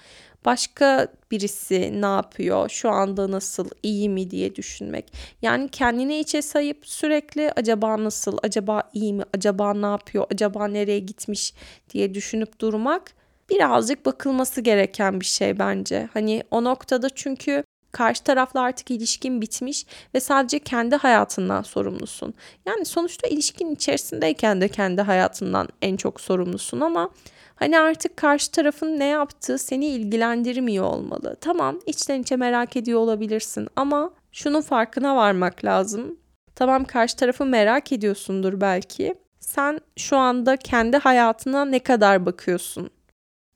başka 0.49 1.09
birisi 1.31 2.03
ne 2.03 2.07
yapıyor, 2.07 2.69
şu 2.69 2.91
anda 2.91 3.31
nasıl, 3.31 3.71
iyi 3.83 4.09
mi 4.09 4.31
diye 4.31 4.55
düşünmek. 4.55 5.13
Yani 5.43 5.69
kendini 5.69 6.19
içe 6.19 6.43
sayıp 6.43 6.87
sürekli 6.87 7.53
acaba 7.57 8.05
nasıl, 8.05 8.39
acaba 8.43 8.83
iyi 8.95 9.13
mi, 9.13 9.23
acaba 9.35 9.75
ne 9.75 9.87
yapıyor, 9.87 10.27
acaba 10.33 10.69
nereye 10.69 10.99
gitmiş 10.99 11.55
diye 11.91 12.15
düşünüp 12.15 12.61
durmak 12.61 13.03
birazcık 13.51 14.07
bakılması 14.07 14.61
gereken 14.61 15.21
bir 15.21 15.25
şey 15.25 15.59
bence. 15.59 16.09
Hani 16.13 16.43
o 16.51 16.65
noktada 16.65 17.09
çünkü 17.09 17.65
karşı 17.93 18.25
tarafla 18.25 18.61
artık 18.61 18.91
ilişkin 18.91 19.41
bitmiş 19.41 19.87
ve 20.15 20.21
sadece 20.21 20.59
kendi 20.59 20.97
hayatından 20.97 21.63
sorumlusun. 21.63 22.35
Yani 22.67 22.85
sonuçta 22.85 23.29
ilişkin 23.29 23.75
içerisindeyken 23.75 24.61
de 24.61 24.69
kendi 24.69 25.03
hayatından 25.03 25.69
en 25.83 25.97
çok 25.97 26.21
sorumlusun 26.21 26.81
ama 26.81 27.11
Hani 27.59 27.79
artık 27.81 28.17
karşı 28.17 28.53
tarafın 28.53 28.99
ne 28.99 29.05
yaptığı 29.05 29.59
seni 29.59 29.87
ilgilendirmiyor 29.87 30.85
olmalı. 30.85 31.37
Tamam 31.41 31.79
içten 31.87 32.23
içe 32.23 32.37
merak 32.37 32.77
ediyor 32.77 33.01
olabilirsin 33.01 33.69
ama 33.77 34.11
şunun 34.33 34.61
farkına 34.61 35.17
varmak 35.17 35.65
lazım. 35.65 36.19
Tamam 36.55 36.85
karşı 36.85 37.17
tarafı 37.17 37.47
merak 37.47 37.93
ediyorsundur 37.93 38.61
belki. 38.61 39.15
Sen 39.41 39.81
şu 39.97 40.17
anda 40.17 40.57
kendi 40.57 40.97
hayatına 40.97 41.65
ne 41.65 41.79
kadar 41.79 42.27
bakıyorsun? 42.27 42.91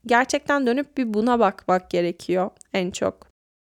Gerçekten 0.07 0.67
dönüp 0.67 0.97
bir 0.97 1.15
buna 1.15 1.39
bakmak 1.39 1.91
gerekiyor 1.91 2.51
en 2.73 2.91
çok. 2.91 3.27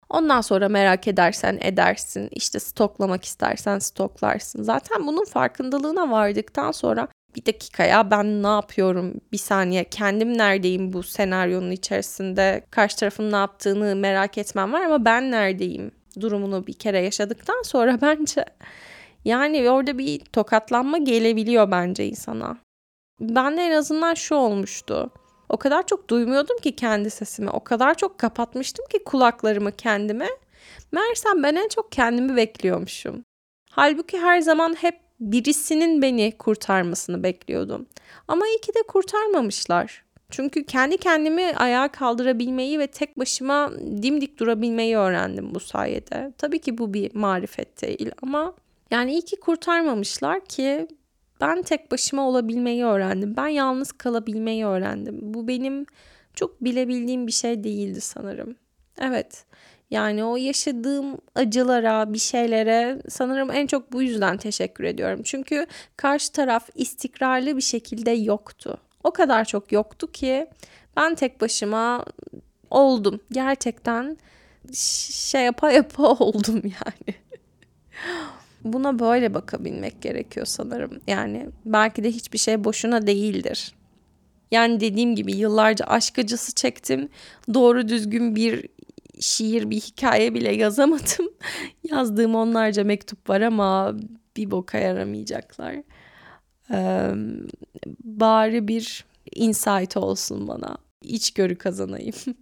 Ondan 0.10 0.42
sonra 0.42 0.70
merak 0.70 1.08
edersen 1.08 1.58
edersin. 1.62 2.30
İşte 2.32 2.60
stoklamak 2.60 3.26
istersen 3.26 3.80
stoklarsın. 3.80 4.64
Zaten 4.64 5.08
bunun 5.08 5.26
farkındalığına 5.26 6.12
vardıktan 6.12 6.72
sonra 6.72 7.08
bir 7.36 7.46
dakikaya 7.46 8.12
ben 8.12 8.44
ne 8.44 8.48
yapıyorum 8.48 9.14
bir 9.32 9.38
saniye 9.38 9.84
kendim 9.84 10.38
neredeyim 10.38 10.94
bu 10.94 11.04
senaryonun 11.04 11.72
içerisinde 11.72 12.66
karşı 12.72 12.98
tarafın 12.98 13.32
ne 13.32 13.36
yaptığını 13.36 13.96
merak 13.96 14.38
etmem 14.38 14.74
var 14.74 14.82
ama 14.82 15.06
ben 15.06 15.32
neredeyim 15.32 15.92
durumunu 16.20 16.68
bir 16.68 16.74
kere 16.74 17.00
yaşadıktan 17.00 17.62
sonra 17.62 17.98
bence 18.02 18.46
yani 19.26 19.70
orada 19.70 19.98
bir 19.98 20.20
tokatlanma 20.20 20.98
gelebiliyor 20.98 21.72
bence 21.72 22.08
insana. 22.08 22.58
Ben 23.20 23.58
de 23.58 23.62
en 23.62 23.72
azından 23.72 24.14
şu 24.14 24.36
olmuştu. 24.36 25.12
O 25.50 25.58
kadar 25.58 25.88
çok 25.88 26.10
duymuyordum 26.10 26.58
ki 26.58 26.76
kendi 26.76 27.10
sesimi. 27.10 27.50
O 27.50 27.64
kadar 27.64 27.96
çok 27.96 28.18
kapatmıştım 28.18 28.86
ki 28.92 29.04
kulaklarımı 29.04 29.72
kendime. 29.72 30.28
Meğersem 30.92 31.44
ben 31.44 31.56
en 31.56 31.68
çok 31.68 31.92
kendimi 31.92 32.36
bekliyormuşum. 32.36 33.24
Halbuki 33.72 34.20
her 34.20 34.42
zaman 34.42 34.74
hep 34.74 35.05
birisinin 35.20 36.02
beni 36.02 36.34
kurtarmasını 36.40 37.24
bekliyordum. 37.24 37.86
Ama 38.28 38.48
iyi 38.48 38.62
ki 38.62 38.74
de 38.74 38.84
kurtarmamışlar. 38.88 40.06
Çünkü 40.30 40.66
kendi 40.66 40.98
kendimi 40.98 41.44
ayağa 41.56 41.88
kaldırabilmeyi 41.88 42.80
ve 42.80 42.88
tek 42.88 43.20
başıma 43.20 43.72
dimdik 44.04 44.40
durabilmeyi 44.40 44.98
öğrendim 44.98 45.56
bu 45.56 45.60
sayede. 45.60 46.34
Tabii 46.38 46.60
ki 46.60 46.78
bu 46.78 46.94
bir 46.94 47.16
marifet 47.16 47.82
değil 47.82 48.12
ama 48.22 48.54
yani 48.92 49.12
iyi 49.12 49.22
ki 49.22 49.36
kurtarmamışlar 49.36 50.46
ki 50.46 50.88
ben 51.42 51.62
tek 51.62 51.92
başıma 51.92 52.30
olabilmeyi 52.30 52.86
öğrendim. 52.86 53.38
Ben 53.38 53.48
yalnız 53.48 53.92
kalabilmeyi 53.92 54.66
öğrendim. 54.66 55.20
Bu 55.22 55.48
benim 55.48 55.86
çok 56.34 56.64
bilebildiğim 56.64 57.28
bir 57.28 57.32
şey 57.32 57.64
değildi 57.64 58.02
sanırım. 58.02 58.56
Evet. 59.02 59.46
Yani 59.92 60.24
o 60.24 60.36
yaşadığım 60.36 61.18
acılara, 61.36 62.14
bir 62.14 62.20
şeylere 62.20 63.02
sanırım 63.10 63.52
en 63.52 63.68
çok 63.68 63.94
bu 63.94 64.02
yüzden 64.02 64.38
teşekkür 64.38 64.84
ediyorum. 64.84 65.22
Çünkü 65.24 65.68
karşı 65.98 66.32
taraf 66.32 66.70
istikrarlı 66.76 67.58
bir 67.58 67.62
şekilde 67.62 68.12
yoktu. 68.12 68.78
O 69.04 69.12
kadar 69.12 69.46
çok 69.46 69.72
yoktu 69.72 70.12
ki 70.12 70.48
ben 70.98 71.16
tek 71.16 71.42
başıma 71.42 72.06
oldum. 72.70 73.20
Gerçekten 73.32 74.18
şey 74.74 75.44
yapa 75.44 75.72
yapa 75.72 76.04
oldum 76.20 76.62
yani. 76.64 77.18
Buna 78.64 79.00
böyle 79.00 79.34
bakabilmek 79.34 80.02
gerekiyor 80.02 80.46
sanırım. 80.46 81.00
Yani 81.08 81.50
belki 81.66 82.04
de 82.04 82.12
hiçbir 82.12 82.38
şey 82.38 82.64
boşuna 82.64 83.08
değildir. 83.08 83.76
Yani 84.52 84.80
dediğim 84.80 85.16
gibi 85.16 85.36
yıllarca 85.36 85.86
aşk 85.86 86.20
acısı 86.20 86.54
çektim. 86.54 87.10
Doğru 87.54 87.88
düzgün 87.88 88.36
bir 88.36 88.66
şiir, 89.20 89.70
bir 89.70 89.80
hikaye 89.80 90.34
bile 90.34 90.52
yazamadım. 90.56 91.30
Yazdığım 91.84 92.36
onlarca 92.36 92.84
mektup 92.84 93.30
var 93.30 93.42
ama 93.42 93.96
bir 94.38 94.52
boka 94.52 94.78
yaramayacaklar. 94.78 95.76
Ee, 96.72 97.12
bari 98.04 98.68
bir 98.68 99.06
insight 99.36 99.98
olsun 99.98 100.48
bana. 100.48 100.78
İçgörü 101.02 101.56
kazanayım. 101.56 102.16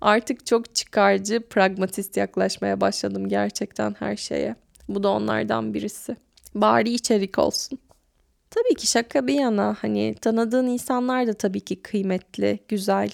Artık 0.00 0.46
çok 0.46 0.74
çıkarcı, 0.74 1.40
pragmatist 1.40 2.16
yaklaşmaya 2.16 2.80
başladım 2.80 3.28
gerçekten 3.28 3.96
her 3.98 4.16
şeye. 4.16 4.54
Bu 4.88 5.02
da 5.02 5.08
onlardan 5.08 5.74
birisi. 5.74 6.16
Bari 6.54 6.90
içerik 6.90 7.38
olsun. 7.38 7.78
Tabii 8.50 8.74
ki 8.74 8.86
şaka 8.86 9.26
bir 9.26 9.34
yana 9.34 9.76
hani 9.80 10.14
tanıdığın 10.20 10.66
insanlar 10.66 11.26
da 11.26 11.34
tabii 11.34 11.60
ki 11.60 11.82
kıymetli, 11.82 12.58
güzel. 12.68 13.10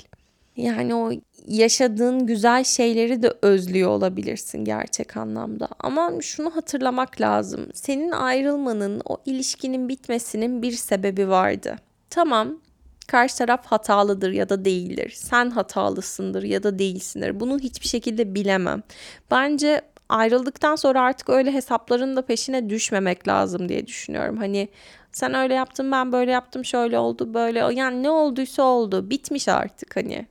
Yani 0.56 0.94
o 0.94 1.12
yaşadığın 1.48 2.26
güzel 2.26 2.64
şeyleri 2.64 3.22
de 3.22 3.32
özlüyor 3.42 3.90
olabilirsin 3.90 4.64
gerçek 4.64 5.16
anlamda. 5.16 5.68
Ama 5.80 6.12
şunu 6.20 6.56
hatırlamak 6.56 7.20
lazım. 7.20 7.66
Senin 7.74 8.10
ayrılmanın, 8.10 9.02
o 9.04 9.16
ilişkinin 9.26 9.88
bitmesinin 9.88 10.62
bir 10.62 10.72
sebebi 10.72 11.28
vardı. 11.28 11.76
Tamam, 12.10 12.60
karşı 13.06 13.38
taraf 13.38 13.66
hatalıdır 13.66 14.30
ya 14.30 14.48
da 14.48 14.64
değildir. 14.64 15.12
Sen 15.16 15.50
hatalısındır 15.50 16.42
ya 16.42 16.62
da 16.62 16.78
değilsindir. 16.78 17.40
Bunu 17.40 17.58
hiçbir 17.58 17.88
şekilde 17.88 18.34
bilemem. 18.34 18.82
Bence 19.30 19.80
ayrıldıktan 20.08 20.76
sonra 20.76 21.02
artık 21.02 21.30
öyle 21.30 21.52
hesapların 21.52 22.16
da 22.16 22.22
peşine 22.22 22.70
düşmemek 22.70 23.28
lazım 23.28 23.68
diye 23.68 23.86
düşünüyorum. 23.86 24.36
Hani 24.36 24.68
sen 25.12 25.34
öyle 25.34 25.54
yaptın 25.54 25.92
ben 25.92 26.12
böyle 26.12 26.30
yaptım 26.30 26.64
şöyle 26.64 26.98
oldu 26.98 27.34
böyle 27.34 27.58
yani 27.58 28.02
ne 28.02 28.10
olduysa 28.10 28.62
oldu 28.62 29.10
bitmiş 29.10 29.48
artık 29.48 29.96
hani 29.96 30.26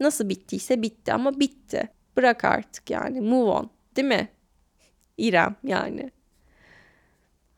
Nasıl 0.00 0.28
bittiyse 0.28 0.82
bitti 0.82 1.12
ama 1.12 1.40
bitti. 1.40 1.88
Bırak 2.16 2.44
artık 2.44 2.90
yani 2.90 3.20
move 3.20 3.50
on 3.50 3.70
değil 3.96 4.08
mi? 4.08 4.28
İrem 5.18 5.56
yani. 5.64 6.10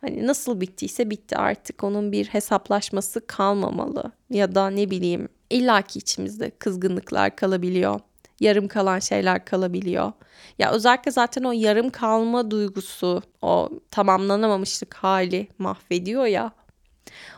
Hani 0.00 0.26
nasıl 0.26 0.60
bittiyse 0.60 1.10
bitti 1.10 1.36
artık 1.36 1.84
onun 1.84 2.12
bir 2.12 2.26
hesaplaşması 2.26 3.26
kalmamalı. 3.26 4.12
Ya 4.30 4.54
da 4.54 4.70
ne 4.70 4.90
bileyim 4.90 5.28
illaki 5.50 5.98
içimizde 5.98 6.50
kızgınlıklar 6.50 7.36
kalabiliyor. 7.36 8.00
Yarım 8.40 8.68
kalan 8.68 8.98
şeyler 8.98 9.44
kalabiliyor. 9.44 10.12
Ya 10.58 10.72
özellikle 10.72 11.10
zaten 11.10 11.44
o 11.44 11.52
yarım 11.52 11.90
kalma 11.90 12.50
duygusu, 12.50 13.22
o 13.42 13.70
tamamlanamamışlık 13.90 14.94
hali 14.94 15.48
mahvediyor 15.58 16.26
ya. 16.26 16.52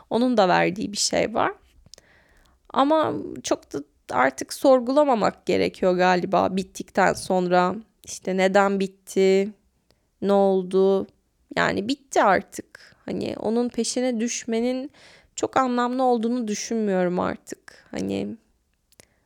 Onun 0.09 0.37
da 0.37 0.47
verdiği 0.47 0.91
bir 0.91 0.97
şey 0.97 1.33
var. 1.33 1.53
Ama 2.73 3.13
çok 3.43 3.73
da 3.73 3.83
artık 4.11 4.53
sorgulamamak 4.53 5.45
gerekiyor 5.45 5.93
galiba 5.93 6.55
bittikten 6.55 7.13
sonra. 7.13 7.75
İşte 8.03 8.37
neden 8.37 8.79
bitti? 8.79 9.49
Ne 10.21 10.33
oldu? 10.33 11.07
Yani 11.55 11.87
bitti 11.87 12.23
artık. 12.23 12.95
Hani 13.05 13.35
onun 13.39 13.69
peşine 13.69 14.19
düşmenin 14.19 14.91
çok 15.35 15.57
anlamlı 15.57 16.03
olduğunu 16.03 16.47
düşünmüyorum 16.47 17.19
artık. 17.19 17.85
Hani 17.91 18.37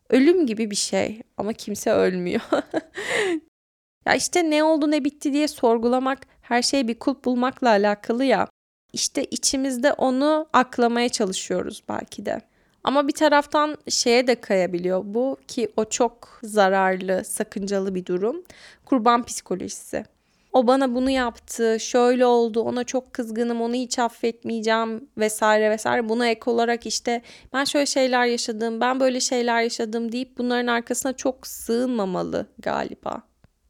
ölüm 0.10 0.46
gibi 0.46 0.72
bir 0.72 0.76
şey 0.76 1.22
ama 1.38 1.54
kimse 1.54 1.92
ölmüyor. 1.92 2.42
ya 4.06 4.16
işte 4.16 4.50
ne 4.50 4.64
oldu 4.64 4.92
ne 4.92 5.06
bitti 5.06 5.34
diye 5.34 5.48
sorgulamak 5.48 6.20
her 6.42 6.62
şey 6.62 6.88
bir 6.88 7.00
kulp 7.00 7.26
bulmakla 7.26 7.70
alakalı 7.70 8.26
ya. 8.26 8.48
İşte 8.94 9.26
içimizde 9.26 9.94
onu 9.94 10.48
aklamaya 10.54 11.10
çalışıyoruz 11.10 11.84
belki 11.90 12.26
de. 12.26 12.42
Ama 12.84 13.08
bir 13.08 13.14
taraftan 13.14 13.78
şeye 13.90 14.28
de 14.28 14.36
kayabiliyor 14.36 15.02
bu 15.06 15.38
ki 15.48 15.68
o 15.78 15.86
çok 15.86 16.40
zararlı, 16.44 17.24
sakıncalı 17.26 17.96
bir 17.96 18.06
durum. 18.06 18.44
Kurban 18.86 19.24
psikolojisi. 19.24 20.06
O 20.54 20.68
bana 20.68 20.96
bunu 20.96 21.10
yaptı, 21.10 21.78
şöyle 21.80 22.26
oldu, 22.26 22.62
ona 22.62 22.84
çok 22.84 23.14
kızgınım, 23.14 23.62
onu 23.62 23.74
hiç 23.74 24.00
affetmeyeceğim 24.00 25.10
vesaire 25.18 25.70
vesaire. 25.70 26.10
Buna 26.10 26.28
ek 26.28 26.42
olarak 26.46 26.86
işte 26.86 27.22
ben 27.54 27.64
şöyle 27.64 27.86
şeyler 27.86 28.26
yaşadım, 28.26 28.82
ben 28.82 29.00
böyle 29.00 29.20
şeyler 29.20 29.62
yaşadım 29.62 30.12
deyip 30.12 30.38
bunların 30.38 30.68
arkasına 30.68 31.14
çok 31.14 31.48
sığınmamalı 31.48 32.48
galiba. 32.60 33.22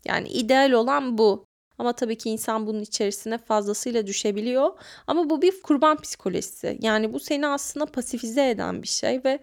Yani 0.05 0.27
ideal 0.27 0.71
olan 0.71 1.17
bu. 1.17 1.45
Ama 1.83 1.93
tabii 1.93 2.17
ki 2.17 2.29
insan 2.29 2.67
bunun 2.67 2.81
içerisine 2.81 3.37
fazlasıyla 3.37 4.07
düşebiliyor. 4.07 4.71
Ama 5.07 5.29
bu 5.29 5.41
bir 5.41 5.61
kurban 5.61 5.97
psikolojisi. 5.97 6.77
Yani 6.81 7.13
bu 7.13 7.19
seni 7.19 7.47
aslında 7.47 7.85
pasifize 7.85 8.49
eden 8.49 8.83
bir 8.83 8.87
şey 8.87 9.21
ve 9.25 9.39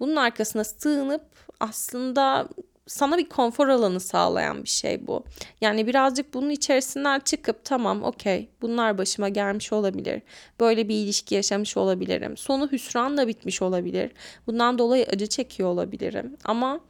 bunun 0.00 0.16
arkasına 0.16 0.64
sığınıp 0.64 1.22
aslında 1.60 2.48
sana 2.86 3.18
bir 3.18 3.28
konfor 3.28 3.68
alanı 3.68 4.00
sağlayan 4.00 4.62
bir 4.62 4.68
şey 4.68 5.06
bu. 5.06 5.24
Yani 5.60 5.86
birazcık 5.86 6.34
bunun 6.34 6.50
içerisinden 6.50 7.20
çıkıp 7.20 7.64
tamam 7.64 8.02
okey 8.02 8.48
bunlar 8.62 8.98
başıma 8.98 9.28
gelmiş 9.28 9.72
olabilir. 9.72 10.22
Böyle 10.60 10.88
bir 10.88 10.94
ilişki 10.94 11.34
yaşamış 11.34 11.76
olabilirim. 11.76 12.36
Sonu 12.36 12.72
hüsranla 12.72 13.28
bitmiş 13.28 13.62
olabilir. 13.62 14.10
Bundan 14.46 14.78
dolayı 14.78 15.06
acı 15.12 15.26
çekiyor 15.26 15.68
olabilirim. 15.68 16.36
Ama 16.44 16.80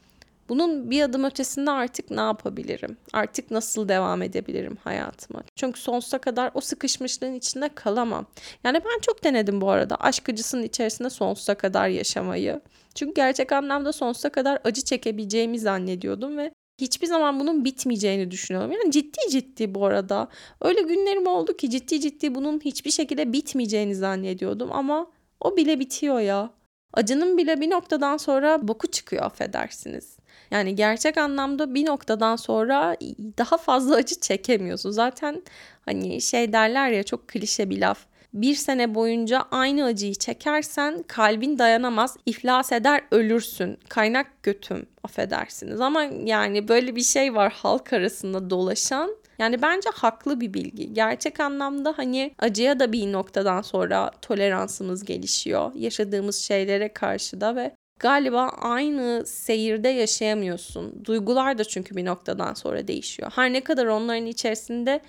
bunun 0.49 0.91
bir 0.91 1.03
adım 1.03 1.25
ötesinde 1.25 1.71
artık 1.71 2.11
ne 2.11 2.21
yapabilirim? 2.21 2.97
Artık 3.13 3.51
nasıl 3.51 3.89
devam 3.89 4.23
edebilirim 4.23 4.79
hayatıma? 4.85 5.43
Çünkü 5.57 5.81
sonsuza 5.81 6.19
kadar 6.19 6.51
o 6.55 6.61
sıkışmışlığın 6.61 7.35
içinde 7.35 7.69
kalamam. 7.69 8.27
Yani 8.65 8.81
ben 8.85 9.01
çok 9.03 9.25
denedim 9.25 9.61
bu 9.61 9.71
arada 9.71 9.97
aşk 9.97 10.29
acısının 10.29 10.63
içerisinde 10.63 11.11
sonsuza 11.11 11.55
kadar 11.55 11.89
yaşamayı. 11.89 12.61
Çünkü 12.95 13.15
gerçek 13.15 13.53
anlamda 13.53 13.93
sonsuza 13.93 14.29
kadar 14.29 14.59
acı 14.65 14.83
çekebileceğimi 14.83 15.59
zannediyordum 15.59 16.39
ve 16.39 16.53
hiçbir 16.81 17.07
zaman 17.07 17.41
bunun 17.41 17.65
bitmeyeceğini 17.65 18.31
düşünüyorum. 18.31 18.73
Yani 18.73 18.91
ciddi 18.91 19.31
ciddi 19.31 19.75
bu 19.75 19.87
arada. 19.87 20.29
Öyle 20.61 20.83
günlerim 20.83 21.27
oldu 21.27 21.57
ki 21.57 21.71
ciddi 21.71 22.01
ciddi 22.01 22.35
bunun 22.35 22.61
hiçbir 22.61 22.91
şekilde 22.91 23.33
bitmeyeceğini 23.33 23.95
zannediyordum 23.95 24.73
ama 24.73 25.11
o 25.41 25.57
bile 25.57 25.81
bitiyor 25.81 26.21
ya. 26.21 26.51
Acının 26.95 27.39
bile 27.39 27.61
bir 27.61 27.71
noktadan 27.71 28.17
sonra 28.17 28.69
boku 28.69 28.87
çıkıyor 28.87 29.23
affedersiniz. 29.23 30.16
Yani 30.51 30.75
gerçek 30.75 31.19
anlamda 31.19 31.75
bir 31.75 31.87
noktadan 31.87 32.37
sonra 32.37 32.97
daha 33.39 33.57
fazla 33.57 33.95
acı 33.95 34.21
çekemiyorsun. 34.21 34.91
Zaten 34.91 35.43
hani 35.85 36.21
şey 36.21 36.53
derler 36.53 36.91
ya 36.91 37.03
çok 37.03 37.29
klişe 37.29 37.71
bir 37.71 37.81
laf. 37.81 38.07
Bir 38.35 38.55
sene 38.55 38.95
boyunca 38.95 39.43
aynı 39.51 39.85
acıyı 39.85 40.15
çekersen 40.15 41.03
kalbin 41.03 41.59
dayanamaz, 41.59 42.17
iflas 42.27 42.73
eder, 42.73 43.03
ölürsün. 43.11 43.79
Kaynak 43.89 44.43
götüm 44.43 44.87
affedersiniz. 45.05 45.81
Ama 45.81 46.03
yani 46.25 46.69
böyle 46.69 46.97
bir 46.97 47.03
şey 47.03 47.35
var 47.35 47.53
halk 47.53 47.93
arasında 47.93 48.51
dolaşan. 48.51 49.17
Yani 49.39 49.63
bence 49.63 49.91
haklı 49.95 50.41
bir 50.41 50.55
bilgi. 50.55 50.95
Gerçek 50.95 51.41
anlamda 51.41 51.95
hani 51.97 52.35
acıya 52.39 52.81
da 52.81 52.93
bir 52.93 53.13
noktadan 53.13 53.63
sonra 53.63 54.11
toleransımız 54.23 55.05
gelişiyor. 55.05 55.73
Yaşadığımız 55.75 56.37
şeylere 56.37 56.93
karşı 56.93 57.41
da 57.41 57.57
ve 57.57 57.76
galiba 57.99 58.49
aynı 58.49 59.27
seyirde 59.27 59.89
yaşayamıyorsun. 59.89 61.05
Duygular 61.05 61.59
da 61.59 61.65
çünkü 61.65 61.97
bir 61.97 62.05
noktadan 62.05 62.55
sonra 62.55 62.89
değişiyor. 62.89 63.33
Her 63.35 63.53
ne 63.53 63.65
kadar 63.65 63.87
onların 63.87 64.27
içerisinde 64.27 65.01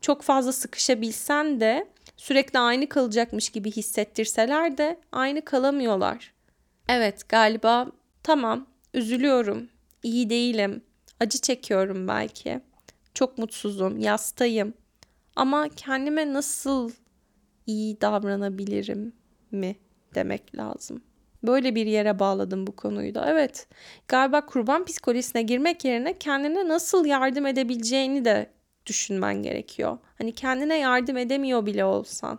çok 0.00 0.22
fazla 0.22 0.52
sıkışabilsen 0.52 1.60
de 1.60 1.86
sürekli 2.16 2.58
aynı 2.58 2.88
kalacakmış 2.88 3.50
gibi 3.50 3.70
hissettirseler 3.70 4.78
de 4.78 5.00
aynı 5.12 5.44
kalamıyorlar. 5.44 6.32
Evet 6.88 7.28
galiba 7.28 7.86
tamam 8.22 8.66
üzülüyorum, 8.94 9.68
iyi 10.02 10.30
değilim, 10.30 10.82
acı 11.20 11.38
çekiyorum 11.38 12.08
belki. 12.08 12.60
Çok 13.14 13.38
mutsuzum, 13.38 13.98
yastayım. 13.98 14.74
Ama 15.36 15.68
kendime 15.68 16.32
nasıl 16.32 16.90
iyi 17.66 18.00
davranabilirim 18.00 19.12
mi 19.50 19.76
demek 20.14 20.56
lazım. 20.56 21.02
Böyle 21.42 21.74
bir 21.74 21.86
yere 21.86 22.18
bağladım 22.18 22.66
bu 22.66 22.76
konuyu 22.76 23.14
da. 23.14 23.26
Evet 23.28 23.66
galiba 24.08 24.46
kurban 24.46 24.84
psikolojisine 24.84 25.42
girmek 25.42 25.84
yerine 25.84 26.18
kendine 26.18 26.68
nasıl 26.68 27.06
yardım 27.06 27.46
edebileceğini 27.46 28.24
de 28.24 28.50
düşünmen 28.86 29.42
gerekiyor. 29.42 29.98
Hani 30.18 30.32
kendine 30.32 30.78
yardım 30.78 31.16
edemiyor 31.16 31.66
bile 31.66 31.84
olsan. 31.84 32.38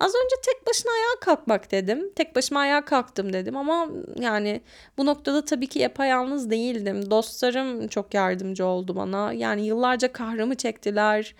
Az 0.00 0.12
önce 0.14 0.34
tek 0.46 0.66
başına 0.66 0.92
ayağa 0.92 1.20
kalkmak 1.20 1.70
dedim. 1.72 2.12
Tek 2.16 2.36
başıma 2.36 2.60
ayağa 2.60 2.84
kalktım 2.84 3.32
dedim 3.32 3.56
ama 3.56 3.88
yani 4.20 4.60
bu 4.98 5.06
noktada 5.06 5.44
tabii 5.44 5.66
ki 5.66 5.78
yapayalnız 5.78 6.50
değildim. 6.50 7.10
Dostlarım 7.10 7.88
çok 7.88 8.14
yardımcı 8.14 8.66
oldu 8.66 8.96
bana. 8.96 9.32
Yani 9.32 9.66
yıllarca 9.66 10.12
kahrımı 10.12 10.54
çektiler 10.54 11.34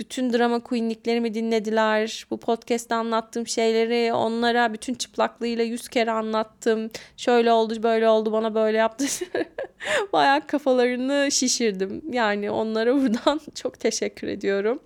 bütün 0.00 0.32
drama 0.32 0.60
queenliklerimi 0.60 1.34
dinlediler. 1.34 2.26
Bu 2.30 2.40
podcast'te 2.40 2.94
anlattığım 2.94 3.46
şeyleri 3.46 4.12
onlara 4.12 4.72
bütün 4.72 4.94
çıplaklığıyla 4.94 5.64
yüz 5.64 5.88
kere 5.88 6.10
anlattım. 6.10 6.90
Şöyle 7.16 7.52
oldu 7.52 7.82
böyle 7.82 8.08
oldu 8.08 8.32
bana 8.32 8.54
böyle 8.54 8.78
yaptı. 8.78 9.04
Bayağı 10.12 10.46
kafalarını 10.46 11.28
şişirdim. 11.32 12.02
Yani 12.12 12.50
onlara 12.50 12.94
buradan 12.96 13.40
çok 13.54 13.80
teşekkür 13.80 14.28
ediyorum. 14.28 14.78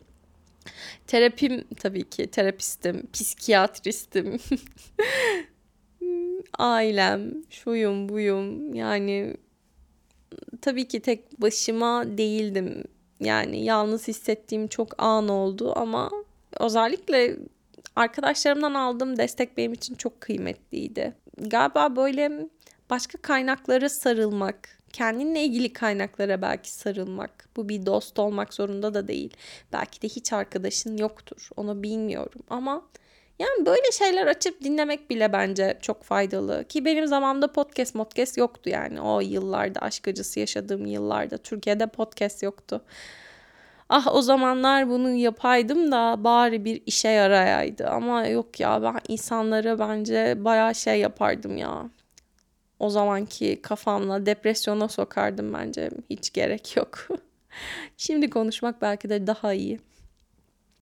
Terapim 1.07 1.65
tabii 1.77 2.11
ki 2.11 2.27
terapistim, 2.27 3.03
psikiyatristim. 3.13 4.39
Ailem, 6.59 7.35
şuyum 7.51 8.09
buyum 8.09 8.75
yani 8.75 9.37
tabii 10.63 10.89
ki 10.89 11.01
tek 11.01 11.41
başıma 11.41 12.19
değildim 12.19 12.85
yani 13.25 13.65
yalnız 13.65 14.09
hissettiğim 14.09 14.69
çok 14.69 15.03
an 15.03 15.29
oldu 15.29 15.73
ama 15.77 16.11
özellikle 16.61 17.37
arkadaşlarımdan 17.97 18.75
aldığım 18.75 19.17
destek 19.17 19.57
benim 19.57 19.73
için 19.73 19.95
çok 19.95 20.21
kıymetliydi. 20.21 21.15
Galiba 21.39 21.97
böyle 21.97 22.49
başka 22.91 23.19
kaynaklara 23.19 23.89
sarılmak, 23.89 24.69
kendinle 24.93 25.45
ilgili 25.45 25.73
kaynaklara 25.73 26.43
belki 26.43 26.73
sarılmak. 26.73 27.49
Bu 27.57 27.69
bir 27.69 27.87
dost 27.87 28.19
olmak 28.19 28.55
zorunda 28.55 28.95
da 28.95 29.09
değil. 29.09 29.37
Belki 29.73 30.03
de 30.03 30.09
hiç 30.09 30.33
arkadaşın 30.33 30.97
yoktur. 30.97 31.49
Onu 31.57 31.83
bilmiyorum 31.83 32.43
ama 32.51 32.83
yani 33.39 33.67
böyle 33.67 33.93
şeyler 33.93 34.27
açıp 34.27 34.61
dinlemek 34.65 35.11
bile 35.11 35.33
bence 35.33 35.79
çok 35.83 36.03
faydalı. 36.03 36.65
Ki 36.65 36.85
benim 36.85 37.07
zamanımda 37.07 37.53
podcast 37.53 37.93
podcast 37.93 38.39
yoktu 38.39 38.71
yani. 38.71 39.01
O 39.01 39.21
yıllarda 39.21 39.81
aşk 39.81 40.09
acısı 40.09 40.41
yaşadığım 40.41 40.87
yıllarda 40.87 41.39
Türkiye'de 41.39 41.87
podcast 41.87 42.43
yoktu. 42.43 42.85
Ah 43.89 44.15
o 44.15 44.23
zamanlar 44.23 44.89
bunu 44.89 45.11
yapaydım 45.11 45.93
da 45.93 46.25
bari 46.25 46.65
bir 46.65 46.83
işe 46.87 47.09
yarayaydı. 47.09 47.87
Ama 47.89 48.27
yok 48.27 48.61
ya 48.61 48.83
ben 48.83 49.01
insanlara 49.09 49.79
bence 49.79 50.35
bayağı 50.45 50.75
şey 50.75 51.01
yapardım 51.01 51.57
ya. 51.57 51.91
O 52.79 52.91
zamanki 52.91 53.63
kafamla 53.63 54.27
depresyona 54.27 54.89
sokardım 54.89 55.55
bence. 55.55 55.91
Hiç 56.11 56.33
gerek 56.33 56.77
yok. 56.77 57.09
Şimdi 57.97 58.31
konuşmak 58.31 58.83
belki 58.83 59.11
de 59.11 59.27
daha 59.27 59.53
iyi. 59.53 59.81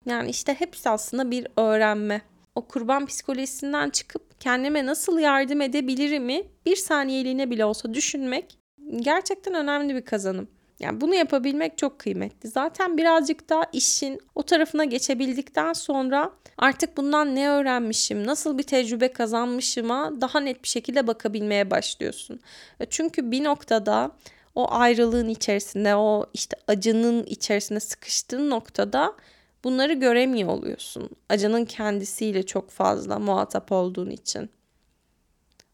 Yani 0.06 0.30
işte 0.30 0.54
hepsi 0.54 0.90
aslında 0.90 1.32
bir 1.32 1.48
öğrenme 1.58 2.22
o 2.56 2.68
kurban 2.68 3.06
psikolojisinden 3.06 3.90
çıkıp 3.90 4.42
kendime 4.42 4.86
nasıl 4.86 5.20
yardım 5.20 5.62
edebilirimi 5.62 6.44
bir 6.66 6.76
saniyeliğine 6.76 7.50
bile 7.50 7.66
olsa 7.66 7.94
düşünmek 7.94 8.58
gerçekten 8.96 9.54
önemli 9.54 9.96
bir 9.96 10.06
kazanım. 10.06 10.48
Yani 10.80 11.02
bunu 11.02 11.16
yapabilmek 11.16 11.78
çok 11.78 12.00
kıymetli. 12.00 12.50
Zaten 12.50 12.98
birazcık 12.98 13.50
daha 13.50 13.64
işin 13.74 14.20
o 14.36 14.44
tarafına 14.44 14.86
geçebildikten 14.86 15.74
sonra 15.74 16.32
artık 16.58 16.98
bundan 16.98 17.36
ne 17.36 17.50
öğrenmişim, 17.50 18.28
nasıl 18.28 18.58
bir 18.58 18.64
tecrübe 18.64 19.14
kazanmışıma 19.14 20.22
daha 20.22 20.40
net 20.40 20.64
bir 20.64 20.68
şekilde 20.68 21.08
bakabilmeye 21.08 21.72
başlıyorsun. 21.72 22.40
E 22.80 22.86
çünkü 22.86 23.32
bir 23.32 23.44
noktada 23.44 24.12
o 24.56 24.72
ayrılığın 24.72 25.30
içerisinde, 25.30 25.96
o 25.96 26.26
işte 26.34 26.58
acının 26.68 27.24
içerisinde 27.24 27.80
sıkıştığın 27.80 28.50
noktada 28.50 29.16
bunları 29.64 29.94
göremiyor 29.94 30.50
oluyorsun. 30.50 31.10
Acının 31.30 31.66
kendisiyle 31.66 32.46
çok 32.46 32.70
fazla 32.70 33.20
muhatap 33.20 33.72
olduğun 33.72 34.10
için. 34.10 34.50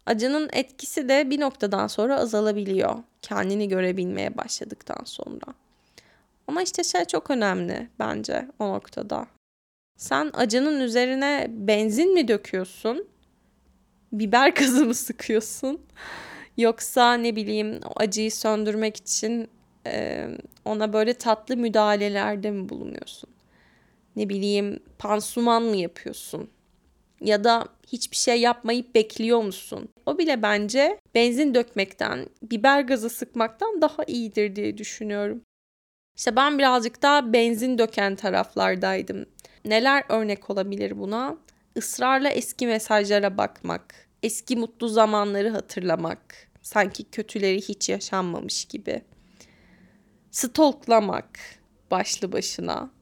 Acının 0.06 0.50
etkisi 0.54 1.10
de 1.10 1.30
bir 1.30 1.39
noktadan 1.39 1.88
sonra 1.88 2.19
azalabiliyor. 2.19 2.95
Kendini 3.21 3.67
görebilmeye 3.67 4.38
başladıktan 4.38 5.04
sonra. 5.06 5.54
Ama 6.47 6.62
işte 6.62 6.84
şey 6.84 7.06
çok 7.06 7.30
önemli 7.32 7.88
bence 8.00 8.47
o 8.60 8.69
noktada. 8.73 9.28
Sen 9.97 10.32
acının 10.34 10.80
üzerine 10.80 11.47
benzin 11.50 12.13
mi 12.13 12.28
döküyorsun? 12.28 13.08
Biber 14.12 14.50
gazı 14.56 14.86
mı 14.86 14.93
sıkıyorsun? 14.93 15.82
Yoksa 16.58 17.13
ne 17.13 17.36
bileyim 17.36 17.80
acıyı 17.95 18.32
söndürmek 18.32 18.97
için 18.97 19.50
e, 19.88 20.28
ona 20.65 20.93
böyle 20.93 21.13
tatlı 21.13 21.58
müdahalelerde 21.58 22.52
mi 22.52 22.69
bulunuyorsun? 22.69 23.30
Ne 24.17 24.30
bileyim 24.30 24.80
pansuman 24.99 25.63
mı 25.63 25.75
yapıyorsun? 25.75 26.49
Ya 27.21 27.43
da 27.43 27.65
hiçbir 27.88 28.15
şey 28.17 28.41
yapmayıp 28.41 28.95
bekliyor 28.95 29.41
musun? 29.41 29.89
O 30.06 30.17
bile 30.17 30.41
bence 30.41 30.99
benzin 31.15 31.56
dökmekten, 31.56 32.30
biber 32.41 32.82
gazı 32.82 33.10
sıkmaktan 33.10 33.82
daha 33.82 34.03
iyidir 34.03 34.56
diye 34.56 34.77
düşünüyorum. 34.77 35.41
İşte 36.17 36.36
ben 36.36 36.58
birazcık 36.58 37.01
daha 37.01 37.34
benzin 37.34 37.77
döken 37.77 38.15
taraflardaydım. 38.15 39.25
Neler 39.65 40.03
örnek 40.10 40.49
olabilir 40.49 40.99
buna? 40.99 41.38
Israrla 41.75 42.30
eski 42.30 42.67
mesajlara 42.67 43.38
bakmak, 43.38 44.08
eski 44.23 44.56
mutlu 44.56 44.88
zamanları 44.88 45.49
hatırlamak, 45.49 46.47
sanki 46.62 47.03
kötüleri 47.03 47.62
hiç 47.62 47.89
yaşanmamış 47.89 48.65
gibi. 48.65 49.01
Stalklamak, 50.32 51.39
başlı 51.91 52.32
başına. 52.32 52.96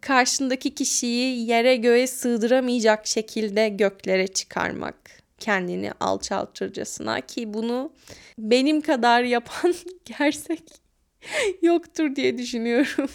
Karşındaki 0.00 0.74
kişiyi 0.74 1.50
yere 1.50 1.76
göğe 1.76 2.06
sığdıramayacak 2.06 3.06
şekilde 3.06 3.68
göklere 3.68 4.26
çıkarmak 4.26 4.96
kendini 5.38 5.92
alçaltırcasına 6.00 7.20
ki 7.20 7.54
bunu 7.54 7.92
benim 8.38 8.80
kadar 8.80 9.22
yapan 9.22 9.74
gerçek 10.18 10.62
yoktur 11.62 12.16
diye 12.16 12.38
düşünüyorum. 12.38 13.10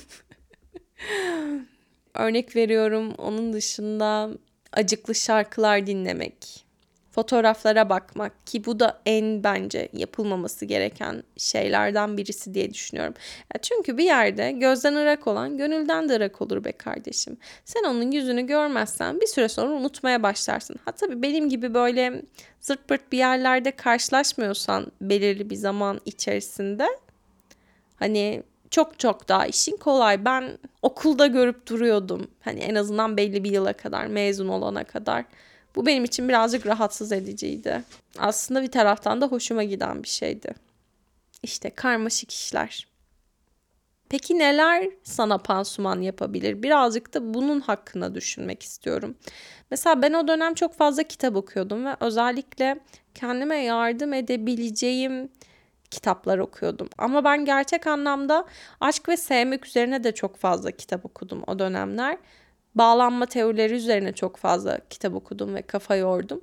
Örnek 2.13 2.55
veriyorum 2.55 3.13
onun 3.17 3.53
dışında 3.53 4.29
acıklı 4.71 5.15
şarkılar 5.15 5.87
dinlemek, 5.87 6.64
fotoğraflara 7.15 7.89
bakmak 7.89 8.47
ki 8.47 8.65
bu 8.65 8.79
da 8.79 9.01
en 9.05 9.43
bence 9.43 9.89
yapılmaması 9.93 10.65
gereken 10.65 11.23
şeylerden 11.37 12.17
birisi 12.17 12.53
diye 12.53 12.73
düşünüyorum. 12.73 13.13
Çünkü 13.61 13.97
bir 13.97 14.03
yerde 14.03 14.51
gözden 14.51 14.95
ırak 14.95 15.27
olan 15.27 15.57
gönülden 15.57 16.09
de 16.09 16.15
ırak 16.15 16.41
olur 16.41 16.63
be 16.63 16.71
kardeşim. 16.71 17.37
Sen 17.65 17.83
onun 17.83 18.11
yüzünü 18.11 18.47
görmezsen 18.47 19.21
bir 19.21 19.27
süre 19.27 19.49
sonra 19.49 19.71
unutmaya 19.71 20.23
başlarsın. 20.23 20.75
Ha 20.85 20.91
tabii 20.91 21.21
benim 21.21 21.49
gibi 21.49 21.73
böyle 21.73 22.21
zırt 22.59 22.87
pırt 22.87 23.11
bir 23.11 23.17
yerlerde 23.17 23.71
karşılaşmıyorsan 23.71 24.91
belirli 25.01 25.49
bir 25.49 25.55
zaman 25.55 26.01
içerisinde 26.05 26.87
hani 27.95 28.43
çok 28.69 28.99
çok 28.99 29.29
daha 29.29 29.47
işin 29.47 29.77
kolay. 29.77 30.25
Ben 30.25 30.57
okulda 30.81 31.27
görüp 31.27 31.67
duruyordum. 31.67 32.27
Hani 32.41 32.59
en 32.59 32.75
azından 32.75 33.17
belli 33.17 33.43
bir 33.43 33.51
yıla 33.51 33.73
kadar, 33.73 34.07
mezun 34.07 34.47
olana 34.47 34.83
kadar. 34.83 35.25
Bu 35.75 35.85
benim 35.85 36.03
için 36.03 36.29
birazcık 36.29 36.67
rahatsız 36.67 37.11
ediciydi. 37.11 37.83
Aslında 38.17 38.61
bir 38.61 38.71
taraftan 38.71 39.21
da 39.21 39.27
hoşuma 39.27 39.63
giden 39.63 40.03
bir 40.03 40.07
şeydi. 40.07 40.53
İşte 41.43 41.69
karmaşık 41.69 42.31
işler. 42.31 42.87
Peki 44.09 44.39
neler 44.39 44.89
sana 45.03 45.37
pansuman 45.37 46.01
yapabilir? 46.01 46.63
Birazcık 46.63 47.13
da 47.13 47.33
bunun 47.33 47.59
hakkında 47.59 48.15
düşünmek 48.15 48.63
istiyorum. 48.63 49.15
Mesela 49.71 50.01
ben 50.01 50.13
o 50.13 50.27
dönem 50.27 50.53
çok 50.53 50.73
fazla 50.73 51.03
kitap 51.03 51.35
okuyordum 51.35 51.85
ve 51.85 51.95
özellikle 51.99 52.79
kendime 53.15 53.57
yardım 53.57 54.13
edebileceğim 54.13 55.29
kitaplar 55.91 56.37
okuyordum. 56.37 56.89
Ama 56.97 57.23
ben 57.23 57.45
gerçek 57.45 57.87
anlamda 57.87 58.45
aşk 58.79 59.09
ve 59.09 59.17
sevmek 59.17 59.65
üzerine 59.65 60.03
de 60.03 60.11
çok 60.11 60.37
fazla 60.37 60.71
kitap 60.71 61.05
okudum 61.05 61.43
o 61.47 61.59
dönemler. 61.59 62.17
Bağlanma 62.75 63.25
teorileri 63.25 63.73
üzerine 63.73 64.13
çok 64.13 64.37
fazla 64.37 64.79
kitap 64.89 65.13
okudum 65.13 65.55
ve 65.55 65.61
kafa 65.61 65.95
yordum. 65.95 66.41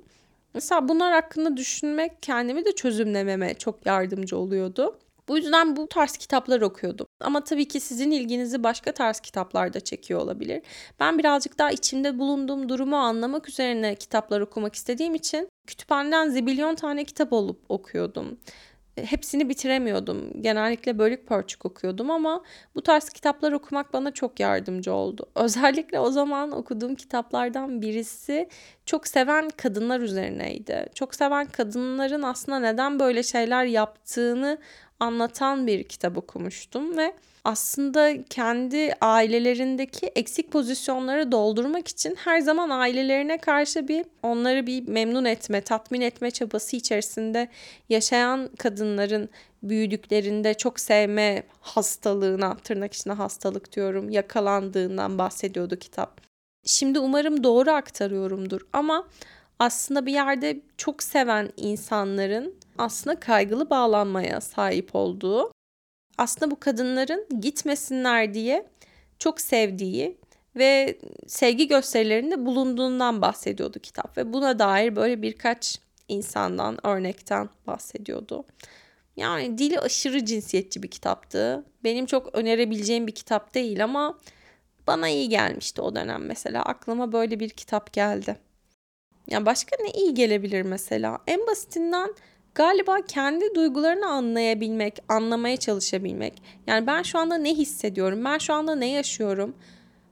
Mesela 0.53 0.87
bunlar 0.87 1.13
hakkında 1.13 1.57
düşünmek 1.57 2.23
kendimi 2.23 2.65
de 2.65 2.71
çözümlememe 2.71 3.53
çok 3.53 3.85
yardımcı 3.85 4.37
oluyordu. 4.37 4.97
Bu 5.27 5.37
yüzden 5.37 5.75
bu 5.75 5.87
tarz 5.87 6.17
kitaplar 6.17 6.61
okuyordum. 6.61 7.07
Ama 7.21 7.43
tabii 7.43 7.67
ki 7.67 7.79
sizin 7.79 8.11
ilginizi 8.11 8.63
başka 8.63 8.91
tarz 8.91 9.19
kitaplarda 9.19 9.79
çekiyor 9.79 10.19
olabilir. 10.19 10.61
Ben 10.99 11.19
birazcık 11.19 11.59
daha 11.59 11.71
içinde 11.71 12.19
bulunduğum 12.19 12.69
durumu 12.69 12.95
anlamak 12.95 13.49
üzerine 13.49 13.95
kitaplar 13.95 14.41
okumak 14.41 14.75
istediğim 14.75 15.15
için 15.15 15.49
kütüphaneden 15.67 16.29
zibilyon 16.29 16.75
tane 16.75 17.03
kitap 17.03 17.33
olup 17.33 17.59
okuyordum 17.69 18.37
hepsini 18.95 19.49
bitiremiyordum. 19.49 20.41
Genellikle 20.41 20.99
bölük 20.99 21.27
pörçük 21.27 21.65
okuyordum 21.65 22.11
ama 22.11 22.43
bu 22.75 22.81
tarz 22.81 23.09
kitaplar 23.09 23.51
okumak 23.51 23.93
bana 23.93 24.11
çok 24.11 24.39
yardımcı 24.39 24.93
oldu. 24.93 25.29
Özellikle 25.35 25.99
o 25.99 26.11
zaman 26.11 26.51
okuduğum 26.51 26.95
kitaplardan 26.95 27.81
birisi 27.81 28.49
çok 28.85 29.07
seven 29.07 29.49
kadınlar 29.49 29.99
üzerineydi. 29.99 30.85
Çok 30.95 31.15
seven 31.15 31.45
kadınların 31.45 32.21
aslında 32.21 32.59
neden 32.59 32.99
böyle 32.99 33.23
şeyler 33.23 33.65
yaptığını 33.65 34.57
anlatan 35.03 35.67
bir 35.67 35.83
kitap 35.83 36.17
okumuştum 36.17 36.97
ve 36.97 37.13
aslında 37.43 38.23
kendi 38.29 38.93
ailelerindeki 39.01 40.07
eksik 40.07 40.51
pozisyonları 40.51 41.31
doldurmak 41.31 41.87
için 41.87 42.15
her 42.15 42.39
zaman 42.39 42.69
ailelerine 42.69 43.37
karşı 43.37 43.87
bir 43.87 44.05
onları 44.23 44.67
bir 44.67 44.87
memnun 44.87 45.25
etme, 45.25 45.61
tatmin 45.61 46.01
etme 46.01 46.31
çabası 46.31 46.75
içerisinde 46.75 47.47
yaşayan 47.89 48.49
kadınların 48.57 49.29
büyüdüklerinde 49.63 50.53
çok 50.53 50.79
sevme 50.79 51.43
hastalığına, 51.61 52.57
tırnak 52.57 52.93
içinde 52.93 53.13
hastalık 53.13 53.75
diyorum, 53.75 54.09
yakalandığından 54.09 55.17
bahsediyordu 55.17 55.79
kitap. 55.79 56.21
Şimdi 56.65 56.99
umarım 56.99 57.43
doğru 57.43 57.71
aktarıyorumdur 57.71 58.61
ama 58.73 59.07
aslında 59.59 60.05
bir 60.05 60.13
yerde 60.13 60.61
çok 60.77 61.03
seven 61.03 61.49
insanların 61.57 62.55
aslında 62.77 63.19
kaygılı 63.19 63.69
bağlanmaya 63.69 64.41
sahip 64.41 64.95
olduğu, 64.95 65.51
aslında 66.17 66.51
bu 66.51 66.59
kadınların 66.59 67.27
gitmesinler 67.41 68.33
diye 68.33 68.65
çok 69.19 69.41
sevdiği 69.41 70.17
ve 70.55 70.97
sevgi 71.27 71.67
gösterilerinde 71.67 72.45
bulunduğundan 72.45 73.21
bahsediyordu 73.21 73.79
kitap 73.79 74.17
ve 74.17 74.33
buna 74.33 74.59
dair 74.59 74.95
böyle 74.95 75.21
birkaç 75.21 75.79
insandan, 76.07 76.87
örnekten 76.87 77.49
bahsediyordu. 77.67 78.45
Yani 79.15 79.57
dili 79.57 79.79
aşırı 79.79 80.25
cinsiyetçi 80.25 80.83
bir 80.83 80.91
kitaptı. 80.91 81.65
Benim 81.83 82.05
çok 82.05 82.35
önerebileceğim 82.35 83.07
bir 83.07 83.15
kitap 83.15 83.53
değil 83.53 83.83
ama 83.83 84.17
bana 84.87 85.09
iyi 85.09 85.29
gelmişti 85.29 85.81
o 85.81 85.95
dönem 85.95 86.25
mesela. 86.25 86.63
Aklıma 86.63 87.11
böyle 87.11 87.39
bir 87.39 87.49
kitap 87.49 87.93
geldi. 87.93 88.37
Yani 89.29 89.45
başka 89.45 89.75
ne 89.79 89.89
iyi 89.91 90.13
gelebilir 90.13 90.61
mesela? 90.61 91.19
En 91.27 91.47
basitinden 91.47 92.13
galiba 92.55 93.01
kendi 93.07 93.55
duygularını 93.55 94.07
anlayabilmek, 94.07 94.99
anlamaya 95.09 95.57
çalışabilmek. 95.57 96.33
Yani 96.67 96.87
ben 96.87 97.01
şu 97.01 97.19
anda 97.19 97.37
ne 97.37 97.53
hissediyorum? 97.53 98.25
Ben 98.25 98.37
şu 98.37 98.53
anda 98.53 98.75
ne 98.75 98.89
yaşıyorum? 98.89 99.55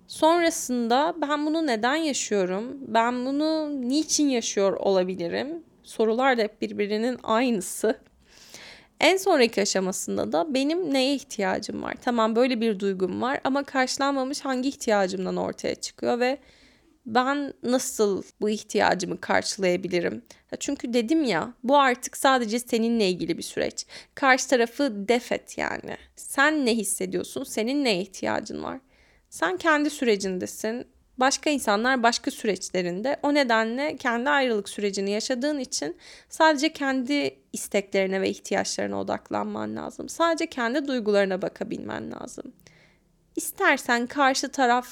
Sonrasında 0.08 1.15
ben 1.21 1.45
bunu 1.45 1.67
neden 1.67 1.95
yaşıyorum? 1.95 2.77
Ben 2.88 3.25
bunu 3.25 3.82
niçin 3.89 4.30
yaşıyor 4.30 4.73
olabilirim? 4.73 5.63
Sorular 5.84 6.38
da 6.38 6.41
hep 6.41 6.62
birbirinin 6.62 7.17
aynısı. 7.23 7.99
En 8.99 9.17
sonraki 9.17 9.62
aşamasında 9.62 10.32
da 10.32 10.54
benim 10.54 10.93
neye 10.93 11.15
ihtiyacım 11.15 11.84
var? 11.84 11.95
Tamam 12.01 12.36
böyle 12.36 12.62
bir 12.62 12.80
duygum 12.80 13.21
var 13.21 13.39
ama 13.43 13.63
karşılanmamış 13.63 14.41
hangi 14.41 14.69
ihtiyacımdan 14.69 15.38
ortaya 15.38 15.75
çıkıyor 15.75 16.19
ve 16.19 16.38
ben 17.05 17.53
nasıl 17.63 18.23
bu 18.41 18.49
ihtiyacımı 18.49 19.21
karşılayabilirim? 19.21 20.21
Çünkü 20.59 20.93
dedim 20.93 21.23
ya 21.23 21.53
bu 21.63 21.77
artık 21.79 22.17
sadece 22.17 22.59
seninle 22.59 23.09
ilgili 23.09 23.37
bir 23.37 23.43
süreç. 23.43 23.85
Karşı 24.15 24.47
tarafı 24.47 25.07
defet 25.07 25.57
yani. 25.57 25.97
Sen 26.15 26.65
ne 26.65 26.75
hissediyorsun? 26.75 27.43
Senin 27.43 27.83
neye 27.83 28.01
ihtiyacın 28.01 28.63
var? 28.63 28.79
Sen 29.29 29.57
kendi 29.57 29.89
sürecindesin. 29.89 30.87
Başka 31.17 31.49
insanlar 31.49 32.03
başka 32.03 32.31
süreçlerinde. 32.31 33.19
O 33.23 33.33
nedenle 33.33 33.97
kendi 33.97 34.29
ayrılık 34.29 34.69
sürecini 34.69 35.11
yaşadığın 35.11 35.59
için 35.59 35.97
sadece 36.29 36.73
kendi 36.73 37.37
isteklerine 37.53 38.21
ve 38.21 38.29
ihtiyaçlarına 38.29 38.99
odaklanman 38.99 39.75
lazım. 39.75 40.09
Sadece 40.09 40.47
kendi 40.47 40.87
duygularına 40.87 41.41
bakabilmen 41.41 42.11
lazım. 42.11 42.53
İstersen 43.35 44.07
karşı 44.07 44.49
taraf 44.49 44.87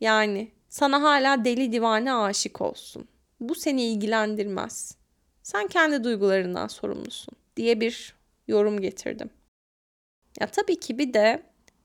yani 0.00 0.52
sana 0.72 1.02
hala 1.02 1.44
deli 1.44 1.72
divane 1.72 2.14
aşık 2.14 2.60
olsun. 2.60 3.08
Bu 3.40 3.54
seni 3.54 3.84
ilgilendirmez. 3.84 4.96
Sen 5.42 5.66
kendi 5.66 6.04
duygularından 6.04 6.66
sorumlusun 6.66 7.34
diye 7.56 7.80
bir 7.80 8.14
yorum 8.48 8.80
getirdim. 8.80 9.30
Ya 10.40 10.46
tabii 10.46 10.80
ki 10.80 10.98
bir 10.98 11.14
de 11.14 11.42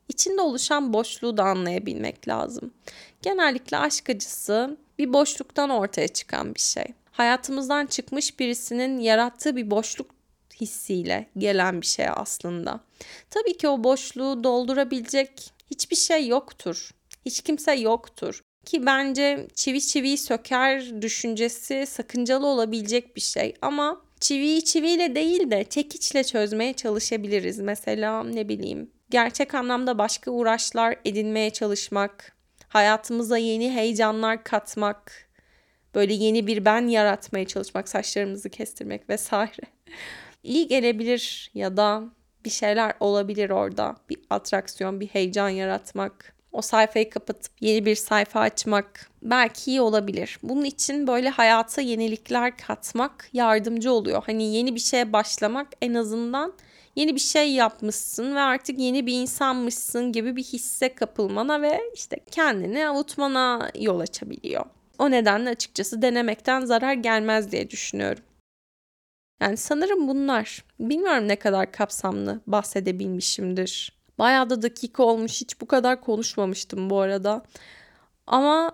içinde 0.10 0.42
oluşan 0.42 0.94
boşluğu 0.94 1.38
da 1.38 1.44
anlayabilmek 1.44 2.28
lazım. 2.28 2.74
Genellikle 3.22 3.78
aşk 3.78 4.10
acısı 4.10 4.78
bir 4.98 5.14
boşluktan 5.14 5.70
ortaya 5.70 6.08
çıkan 6.08 6.56
bir 6.56 6.60
şey. 6.60 6.86
Hayatımızdan 7.12 7.86
çıkmış 7.86 8.40
birisinin 8.40 9.00
yarattığı 9.00 9.56
bir 9.56 9.72
boşluk 9.72 10.12
hissiyle 10.62 11.30
gelen 11.38 11.82
bir 11.82 11.88
şey 11.88 12.06
aslında. 12.10 12.80
Tabii 13.30 13.58
ki 13.58 13.68
o 13.68 13.84
boşluğu 13.84 14.44
doldurabilecek 14.44 15.54
hiçbir 15.72 15.96
şey 15.96 16.28
yoktur. 16.28 16.92
Hiç 17.26 17.42
kimse 17.42 17.74
yoktur. 17.74 18.42
Ki 18.68 18.86
bence 18.86 19.48
çivi 19.56 19.82
çiviyi 19.82 20.18
söker 20.18 21.02
düşüncesi 21.02 21.86
sakıncalı 21.88 22.48
olabilecek 22.48 23.16
bir 23.16 23.22
şey 23.22 23.54
ama 23.62 24.02
çiviyi 24.20 24.64
çiviyle 24.64 25.16
değil 25.16 25.52
de 25.52 25.64
çekiçle 25.64 26.24
çözmeye 26.24 26.74
çalışabiliriz. 26.74 27.60
Mesela 27.60 28.24
ne 28.24 28.50
bileyim 28.50 28.92
gerçek 29.10 29.54
anlamda 29.54 29.98
başka 29.98 30.32
uğraşlar 30.32 30.96
edinmeye 31.06 31.50
çalışmak, 31.50 32.36
hayatımıza 32.68 33.38
yeni 33.38 33.72
heyecanlar 33.72 34.44
katmak, 34.44 35.30
böyle 35.96 36.14
yeni 36.14 36.48
bir 36.48 36.66
ben 36.66 36.88
yaratmaya 36.88 37.48
çalışmak, 37.48 37.90
saçlarımızı 37.90 38.50
kestirmek 38.50 39.10
vesaire. 39.10 39.64
İyi 40.44 40.68
gelebilir 40.68 41.52
ya 41.54 41.78
da 41.78 42.04
bir 42.46 42.50
şeyler 42.50 42.94
olabilir 43.00 43.50
orada. 43.50 43.96
Bir 44.10 44.20
atraksiyon, 44.30 45.00
bir 45.00 45.08
heyecan 45.08 45.50
yaratmak 45.50 46.37
o 46.58 46.62
sayfayı 46.62 47.10
kapatıp 47.10 47.52
yeni 47.62 47.86
bir 47.86 47.96
sayfa 47.96 48.40
açmak 48.40 49.10
belki 49.22 49.72
iyi 49.72 49.82
olabilir. 49.82 50.40
Bunun 50.44 50.64
için 50.64 51.08
böyle 51.08 51.30
hayata 51.30 51.82
yenilikler 51.82 52.58
katmak 52.58 53.30
yardımcı 53.34 53.92
oluyor. 53.92 54.24
Hani 54.26 54.56
yeni 54.56 54.76
bir 54.76 54.80
şeye 54.80 55.14
başlamak 55.14 55.68
en 55.82 55.94
azından 55.94 56.54
yeni 56.96 57.16
bir 57.16 57.20
şey 57.20 57.52
yapmışsın 57.52 58.36
ve 58.36 58.40
artık 58.40 58.80
yeni 58.80 59.06
bir 59.06 59.14
insanmışsın 59.14 60.12
gibi 60.12 60.36
bir 60.36 60.44
hisse 60.44 60.96
kapılmana 60.96 61.62
ve 61.62 61.82
işte 61.94 62.18
kendini 62.32 62.88
avutmana 62.88 63.72
yol 63.80 64.00
açabiliyor. 64.00 64.66
O 65.00 65.12
nedenle 65.12 65.50
açıkçası 65.50 66.02
denemekten 66.02 66.66
zarar 66.66 66.94
gelmez 66.94 67.52
diye 67.52 67.70
düşünüyorum. 67.70 68.24
Yani 69.42 69.58
sanırım 69.58 70.08
bunlar. 70.08 70.66
Bilmiyorum 70.80 71.28
ne 71.28 71.36
kadar 71.36 71.72
kapsamlı 71.72 72.42
bahsedebilmişimdir. 72.48 73.97
Bayağı 74.20 74.50
da 74.50 74.62
dakika 74.62 75.04
olmuş. 75.04 75.42
Hiç 75.42 75.62
bu 75.62 75.66
kadar 75.66 76.02
konuşmamıştım 76.02 76.90
bu 76.90 77.00
arada. 77.00 77.44
Ama 78.28 78.72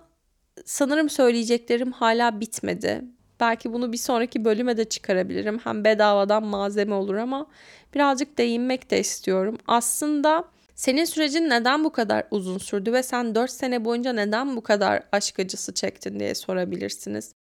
sanırım 0.65 1.09
söyleyeceklerim 1.09 1.91
hala 1.91 2.39
bitmedi. 2.39 3.01
Belki 3.39 3.73
bunu 3.73 3.91
bir 3.91 3.97
sonraki 3.97 4.45
bölüme 4.45 4.77
de 4.77 4.89
çıkarabilirim. 4.89 5.59
Hem 5.59 5.83
bedavadan 5.83 6.43
malzeme 6.43 6.95
olur 6.95 7.15
ama 7.15 7.47
birazcık 7.93 8.37
değinmek 8.37 8.91
de 8.91 8.99
istiyorum. 8.99 9.57
Aslında 9.67 10.43
senin 10.75 11.05
sürecin 11.05 11.49
neden 11.49 11.83
bu 11.83 11.91
kadar 11.91 12.27
uzun 12.31 12.57
sürdü 12.57 12.93
ve 12.93 13.03
sen 13.03 13.35
4 13.35 13.51
sene 13.51 13.85
boyunca 13.85 14.13
neden 14.13 14.55
bu 14.55 14.61
kadar 14.61 15.03
aşk 15.11 15.39
acısı 15.39 15.73
çektin 15.73 16.19
diye 16.19 16.35
sorabilirsiniz. 16.35 17.33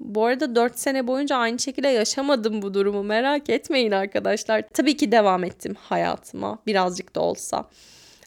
Bu 0.00 0.24
arada 0.24 0.54
4 0.54 0.78
sene 0.78 1.06
boyunca 1.06 1.36
aynı 1.36 1.58
şekilde 1.58 1.88
yaşamadım 1.88 2.62
bu 2.62 2.74
durumu. 2.74 3.02
Merak 3.02 3.50
etmeyin 3.50 3.92
arkadaşlar. 3.92 4.64
Tabii 4.74 4.96
ki 4.96 5.12
devam 5.12 5.44
ettim 5.44 5.74
hayatıma 5.78 6.58
birazcık 6.66 7.14
da 7.14 7.20
olsa. 7.20 7.68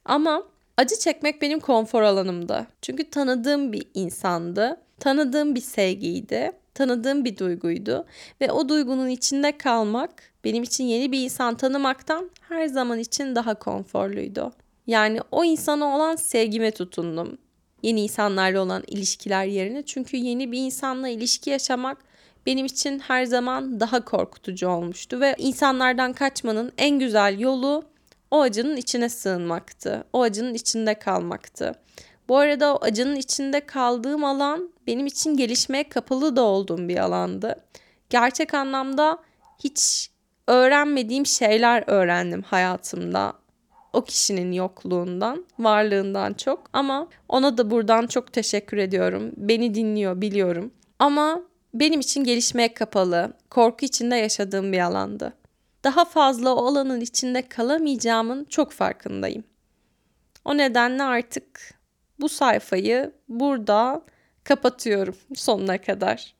Ama 0.05 0.43
acı 0.77 0.99
çekmek 0.99 1.41
benim 1.41 1.59
konfor 1.59 2.01
alanımdı. 2.01 2.67
Çünkü 2.81 3.09
tanıdığım 3.09 3.73
bir 3.73 3.87
insandı. 3.93 4.81
Tanıdığım 4.99 5.55
bir 5.55 5.61
sevgiydi. 5.61 6.51
Tanıdığım 6.73 7.25
bir 7.25 7.37
duyguydu 7.37 8.05
ve 8.41 8.51
o 8.51 8.69
duygunun 8.69 9.09
içinde 9.09 9.57
kalmak 9.57 10.11
benim 10.43 10.63
için 10.63 10.83
yeni 10.83 11.11
bir 11.11 11.23
insan 11.23 11.55
tanımaktan 11.55 12.29
her 12.49 12.67
zaman 12.67 12.99
için 12.99 13.35
daha 13.35 13.53
konforluydu. 13.55 14.51
Yani 14.87 15.19
o 15.31 15.43
insana 15.43 15.95
olan 15.95 16.15
sevgime 16.15 16.71
tutundum 16.71 17.37
yeni 17.83 18.01
insanlarla 18.01 18.61
olan 18.61 18.83
ilişkiler 18.87 19.45
yerine. 19.45 19.83
Çünkü 19.85 20.17
yeni 20.17 20.51
bir 20.51 20.57
insanla 20.57 21.09
ilişki 21.09 21.49
yaşamak 21.49 21.97
benim 22.45 22.65
için 22.65 22.99
her 22.99 23.25
zaman 23.25 23.79
daha 23.79 24.05
korkutucu 24.05 24.67
olmuştu 24.69 25.19
ve 25.19 25.35
insanlardan 25.37 26.13
kaçmanın 26.13 26.71
en 26.77 26.99
güzel 26.99 27.39
yolu 27.39 27.83
o 28.31 28.41
acının 28.41 28.75
içine 28.75 29.09
sığınmaktı. 29.09 30.03
O 30.13 30.21
acının 30.21 30.53
içinde 30.53 30.93
kalmaktı. 30.93 31.75
Bu 32.29 32.37
arada 32.37 32.75
o 32.75 32.77
acının 32.81 33.15
içinde 33.15 33.65
kaldığım 33.65 34.23
alan 34.23 34.69
benim 34.87 35.05
için 35.05 35.37
gelişmeye 35.37 35.89
kapalı 35.89 36.35
da 36.35 36.41
olduğum 36.41 36.87
bir 36.87 36.97
alandı. 36.97 37.55
Gerçek 38.09 38.53
anlamda 38.53 39.17
hiç 39.63 40.11
öğrenmediğim 40.47 41.25
şeyler 41.25 41.83
öğrendim 41.87 42.41
hayatımda 42.41 43.33
o 43.93 44.03
kişinin 44.03 44.51
yokluğundan, 44.51 45.45
varlığından 45.59 46.33
çok 46.33 46.69
ama 46.73 47.07
ona 47.29 47.57
da 47.57 47.71
buradan 47.71 48.07
çok 48.07 48.33
teşekkür 48.33 48.77
ediyorum. 48.77 49.31
Beni 49.37 49.75
dinliyor 49.75 50.21
biliyorum. 50.21 50.71
Ama 50.99 51.41
benim 51.73 51.99
için 51.99 52.23
gelişmeye 52.23 52.73
kapalı, 52.73 53.33
korku 53.49 53.85
içinde 53.85 54.15
yaşadığım 54.15 54.71
bir 54.73 54.79
alandı. 54.79 55.33
Daha 55.83 56.05
fazla 56.05 56.55
o 56.55 56.65
alanın 56.65 57.01
içinde 57.01 57.49
kalamayacağımın 57.49 58.45
çok 58.45 58.71
farkındayım. 58.71 59.43
O 60.45 60.57
nedenle 60.57 61.03
artık 61.03 61.73
bu 62.19 62.29
sayfayı 62.29 63.11
burada 63.29 64.01
kapatıyorum 64.43 65.15
sonuna 65.35 65.81
kadar. 65.81 66.35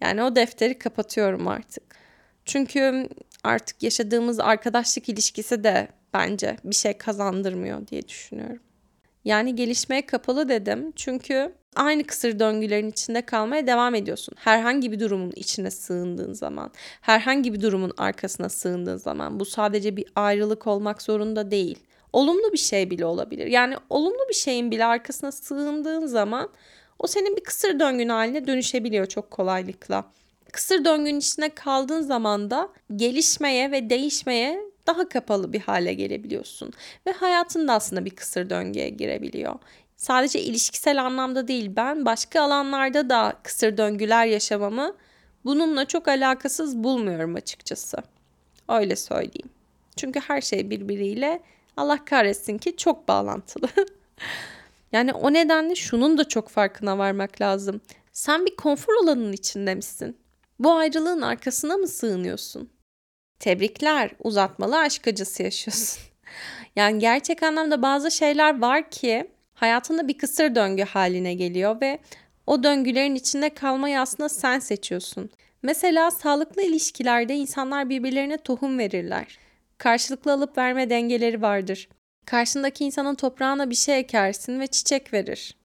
Yani 0.00 0.22
o 0.22 0.36
defteri 0.36 0.78
kapatıyorum 0.78 1.48
artık. 1.48 1.82
Çünkü 2.44 3.08
artık 3.44 3.82
yaşadığımız 3.82 4.40
arkadaşlık 4.40 5.08
ilişkisi 5.08 5.64
de 5.64 5.88
bence 6.14 6.56
bir 6.64 6.74
şey 6.74 6.98
kazandırmıyor 6.98 7.86
diye 7.86 8.08
düşünüyorum. 8.08 8.62
Yani 9.24 9.56
gelişmeye 9.56 10.06
kapalı 10.06 10.48
dedim 10.48 10.92
çünkü 10.96 11.52
aynı 11.76 12.04
kısır 12.04 12.38
döngülerin 12.38 12.90
içinde 12.90 13.22
kalmaya 13.22 13.66
devam 13.66 13.94
ediyorsun. 13.94 14.34
Herhangi 14.38 14.92
bir 14.92 15.00
durumun 15.00 15.32
içine 15.36 15.70
sığındığın 15.70 16.32
zaman, 16.32 16.70
herhangi 17.00 17.52
bir 17.52 17.60
durumun 17.60 17.92
arkasına 17.96 18.48
sığındığın 18.48 18.96
zaman 18.96 19.40
bu 19.40 19.44
sadece 19.44 19.96
bir 19.96 20.06
ayrılık 20.16 20.66
olmak 20.66 21.02
zorunda 21.02 21.50
değil. 21.50 21.78
Olumlu 22.12 22.52
bir 22.52 22.58
şey 22.58 22.90
bile 22.90 23.04
olabilir. 23.04 23.46
Yani 23.46 23.76
olumlu 23.90 24.28
bir 24.28 24.34
şeyin 24.34 24.70
bile 24.70 24.84
arkasına 24.84 25.32
sığındığın 25.32 26.06
zaman 26.06 26.48
o 26.98 27.06
senin 27.06 27.36
bir 27.36 27.44
kısır 27.44 27.80
döngün 27.80 28.08
haline 28.08 28.46
dönüşebiliyor 28.46 29.06
çok 29.06 29.30
kolaylıkla. 29.30 30.04
Kısır 30.52 30.84
döngünün 30.84 31.18
içine 31.18 31.48
kaldığın 31.48 32.02
zaman 32.02 32.50
da 32.50 32.68
gelişmeye 32.96 33.70
ve 33.72 33.90
değişmeye 33.90 34.60
daha 34.88 35.08
kapalı 35.08 35.52
bir 35.52 35.60
hale 35.60 35.94
gelebiliyorsun. 35.94 36.72
Ve 37.06 37.12
hayatın 37.12 37.68
da 37.68 37.72
aslında 37.72 38.04
bir 38.04 38.10
kısır 38.10 38.50
döngüye 38.50 38.88
girebiliyor. 38.88 39.54
Sadece 39.96 40.40
ilişkisel 40.40 41.04
anlamda 41.04 41.48
değil 41.48 41.70
ben 41.76 42.04
başka 42.04 42.42
alanlarda 42.42 43.10
da 43.10 43.32
kısır 43.42 43.76
döngüler 43.76 44.26
yaşamamı 44.26 44.96
bununla 45.44 45.84
çok 45.84 46.08
alakasız 46.08 46.76
bulmuyorum 46.76 47.34
açıkçası. 47.34 47.96
Öyle 48.68 48.96
söyleyeyim. 48.96 49.50
Çünkü 49.96 50.20
her 50.20 50.40
şey 50.40 50.70
birbiriyle 50.70 51.42
Allah 51.76 52.04
kahretsin 52.04 52.58
ki 52.58 52.76
çok 52.76 53.08
bağlantılı. 53.08 53.68
yani 54.92 55.12
o 55.12 55.32
nedenle 55.32 55.74
şunun 55.74 56.18
da 56.18 56.28
çok 56.28 56.48
farkına 56.48 56.98
varmak 56.98 57.40
lazım. 57.40 57.80
Sen 58.12 58.46
bir 58.46 58.56
konfor 58.56 58.92
alanının 59.02 59.32
içinde 59.32 59.74
misin? 59.74 60.16
Bu 60.58 60.72
ayrılığın 60.72 61.20
arkasına 61.20 61.76
mı 61.76 61.88
sığınıyorsun? 61.88 62.70
Tebrikler, 63.38 64.10
uzatmalı 64.24 64.78
aşk 64.78 65.08
acısı 65.08 65.42
yaşıyorsun. 65.42 66.02
yani 66.76 66.98
gerçek 66.98 67.42
anlamda 67.42 67.82
bazı 67.82 68.10
şeyler 68.10 68.60
var 68.60 68.90
ki 68.90 69.30
hayatında 69.54 70.08
bir 70.08 70.18
kısır 70.18 70.54
döngü 70.54 70.82
haline 70.82 71.34
geliyor 71.34 71.80
ve 71.80 71.98
o 72.46 72.62
döngülerin 72.62 73.14
içinde 73.14 73.50
kalmayı 73.50 74.00
aslında 74.00 74.28
sen 74.28 74.58
seçiyorsun. 74.58 75.30
Mesela 75.62 76.10
sağlıklı 76.10 76.62
ilişkilerde 76.62 77.34
insanlar 77.34 77.88
birbirlerine 77.88 78.38
tohum 78.38 78.78
verirler. 78.78 79.38
Karşılıklı 79.78 80.32
alıp 80.32 80.58
verme 80.58 80.90
dengeleri 80.90 81.42
vardır. 81.42 81.88
Karşındaki 82.26 82.84
insanın 82.84 83.14
toprağına 83.14 83.70
bir 83.70 83.74
şey 83.74 83.98
ekersin 83.98 84.60
ve 84.60 84.66
çiçek 84.66 85.12
verir. 85.12 85.56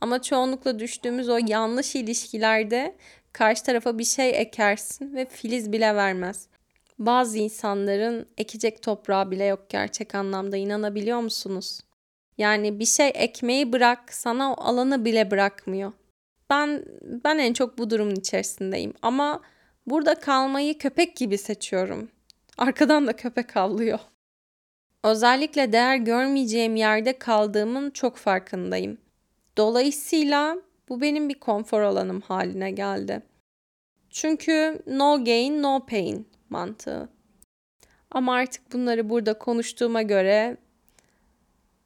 Ama 0.00 0.22
çoğunlukla 0.22 0.78
düştüğümüz 0.78 1.28
o 1.28 1.38
yanlış 1.46 1.94
ilişkilerde 1.94 2.96
karşı 3.32 3.64
tarafa 3.64 3.98
bir 3.98 4.04
şey 4.04 4.40
ekersin 4.40 5.14
ve 5.14 5.26
filiz 5.26 5.72
bile 5.72 5.96
vermez. 5.96 6.48
Bazı 6.98 7.38
insanların 7.38 8.26
ekecek 8.38 8.82
toprağı 8.82 9.30
bile 9.30 9.44
yok 9.44 9.68
gerçek 9.68 10.14
anlamda 10.14 10.56
inanabiliyor 10.56 11.20
musunuz? 11.20 11.80
Yani 12.38 12.78
bir 12.78 12.84
şey 12.84 13.12
ekmeği 13.14 13.72
bırak 13.72 14.14
sana 14.14 14.52
o 14.52 14.64
alanı 14.64 15.04
bile 15.04 15.30
bırakmıyor. 15.30 15.92
Ben 16.50 16.84
ben 17.24 17.38
en 17.38 17.52
çok 17.52 17.78
bu 17.78 17.90
durumun 17.90 18.14
içerisindeyim 18.14 18.94
ama 19.02 19.40
burada 19.86 20.14
kalmayı 20.14 20.78
köpek 20.78 21.16
gibi 21.16 21.38
seçiyorum. 21.38 22.08
Arkadan 22.58 23.06
da 23.06 23.12
köpek 23.12 23.56
avlıyor. 23.56 23.98
Özellikle 25.04 25.72
değer 25.72 25.96
görmeyeceğim 25.96 26.76
yerde 26.76 27.18
kaldığımın 27.18 27.90
çok 27.90 28.16
farkındayım. 28.16 28.98
Dolayısıyla 29.56 30.56
bu 30.88 31.00
benim 31.00 31.28
bir 31.28 31.40
konfor 31.40 31.80
alanım 31.80 32.20
haline 32.20 32.70
geldi. 32.70 33.22
Çünkü 34.10 34.82
no 34.86 35.24
gain 35.24 35.62
no 35.62 35.86
pain 35.86 36.28
mantığı. 36.52 37.08
Ama 38.10 38.34
artık 38.34 38.72
bunları 38.72 39.10
burada 39.10 39.38
konuştuğuma 39.38 40.02
göre 40.02 40.56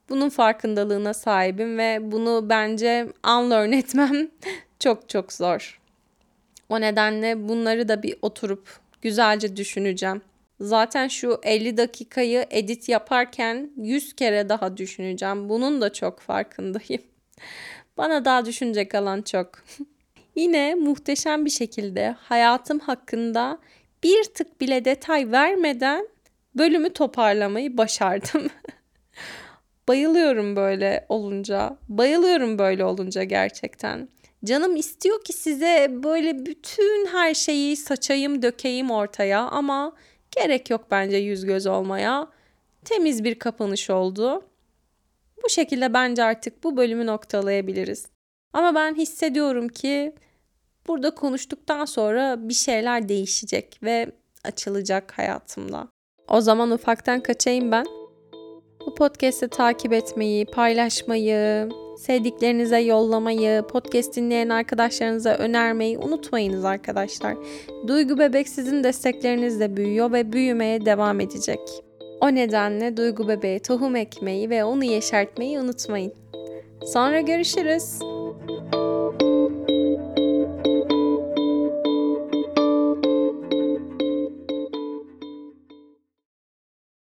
bunun 0.09 0.29
farkındalığına 0.29 1.13
sahibim 1.13 1.77
ve 1.77 2.11
bunu 2.11 2.49
bence 2.49 3.07
unlearn 3.27 3.71
etmem 3.71 4.27
çok 4.79 5.09
çok 5.09 5.33
zor. 5.33 5.81
O 6.69 6.81
nedenle 6.81 7.47
bunları 7.49 7.87
da 7.87 8.03
bir 8.03 8.15
oturup 8.21 8.79
güzelce 9.01 9.57
düşüneceğim. 9.57 10.21
Zaten 10.59 11.07
şu 11.07 11.39
50 11.43 11.77
dakikayı 11.77 12.45
edit 12.49 12.89
yaparken 12.89 13.71
100 13.77 14.13
kere 14.13 14.49
daha 14.49 14.77
düşüneceğim. 14.77 15.49
Bunun 15.49 15.81
da 15.81 15.93
çok 15.93 16.19
farkındayım. 16.19 17.01
Bana 17.97 18.25
daha 18.25 18.45
düşünecek 18.45 18.95
alan 18.95 19.21
çok. 19.21 19.51
Yine 20.35 20.75
muhteşem 20.75 21.45
bir 21.45 21.49
şekilde 21.49 22.15
hayatım 22.19 22.79
hakkında 22.79 23.59
bir 24.07 24.23
tık 24.23 24.61
bile 24.61 24.85
detay 24.85 25.31
vermeden 25.31 26.07
bölümü 26.55 26.89
toparlamayı 26.93 27.77
başardım. 27.77 28.47
Bayılıyorum 29.87 30.55
böyle 30.55 31.05
olunca. 31.09 31.77
Bayılıyorum 31.89 32.59
böyle 32.59 32.85
olunca 32.85 33.23
gerçekten. 33.23 34.09
Canım 34.45 34.75
istiyor 34.75 35.23
ki 35.23 35.33
size 35.33 35.87
böyle 36.03 36.45
bütün 36.45 37.05
her 37.05 37.33
şeyi 37.33 37.77
saçayım, 37.77 38.41
dökeyim 38.41 38.91
ortaya 38.91 39.41
ama 39.41 39.95
gerek 40.31 40.69
yok 40.69 40.85
bence 40.91 41.17
yüz 41.17 41.45
göz 41.45 41.67
olmaya. 41.67 42.27
Temiz 42.85 43.23
bir 43.23 43.39
kapanış 43.39 43.89
oldu. 43.89 44.45
Bu 45.43 45.49
şekilde 45.49 45.93
bence 45.93 46.23
artık 46.23 46.63
bu 46.63 46.77
bölümü 46.77 47.05
noktalayabiliriz. 47.05 48.05
Ama 48.53 48.75
ben 48.75 48.95
hissediyorum 48.95 49.67
ki 49.67 50.13
Burada 50.87 51.15
konuştuktan 51.15 51.85
sonra 51.85 52.49
bir 52.49 52.53
şeyler 52.53 53.09
değişecek 53.09 53.79
ve 53.83 54.11
açılacak 54.43 55.17
hayatımda. 55.17 55.87
O 56.29 56.41
zaman 56.41 56.71
ufaktan 56.71 57.19
kaçayım 57.19 57.71
ben. 57.71 57.85
Bu 58.85 58.95
podcast'i 58.95 59.47
takip 59.47 59.93
etmeyi, 59.93 60.45
paylaşmayı, 60.45 61.69
sevdiklerinize 61.97 62.79
yollamayı, 62.79 63.61
podcast 63.61 64.15
dinleyen 64.15 64.49
arkadaşlarınıza 64.49 65.33
önermeyi 65.33 65.97
unutmayınız 65.97 66.65
arkadaşlar. 66.65 67.37
Duygu 67.87 68.19
Bebek 68.19 68.49
sizin 68.49 68.83
desteklerinizle 68.83 69.77
büyüyor 69.77 70.11
ve 70.11 70.33
büyümeye 70.33 70.85
devam 70.85 71.19
edecek. 71.19 71.59
O 72.21 72.35
nedenle 72.35 72.97
Duygu 72.97 73.27
Bebeğe 73.27 73.59
tohum 73.59 73.95
ekmeyi 73.95 74.49
ve 74.49 74.63
onu 74.63 74.83
yeşertmeyi 74.83 75.59
unutmayın. 75.59 76.13
Sonra 76.85 77.21
görüşürüz. 77.21 78.16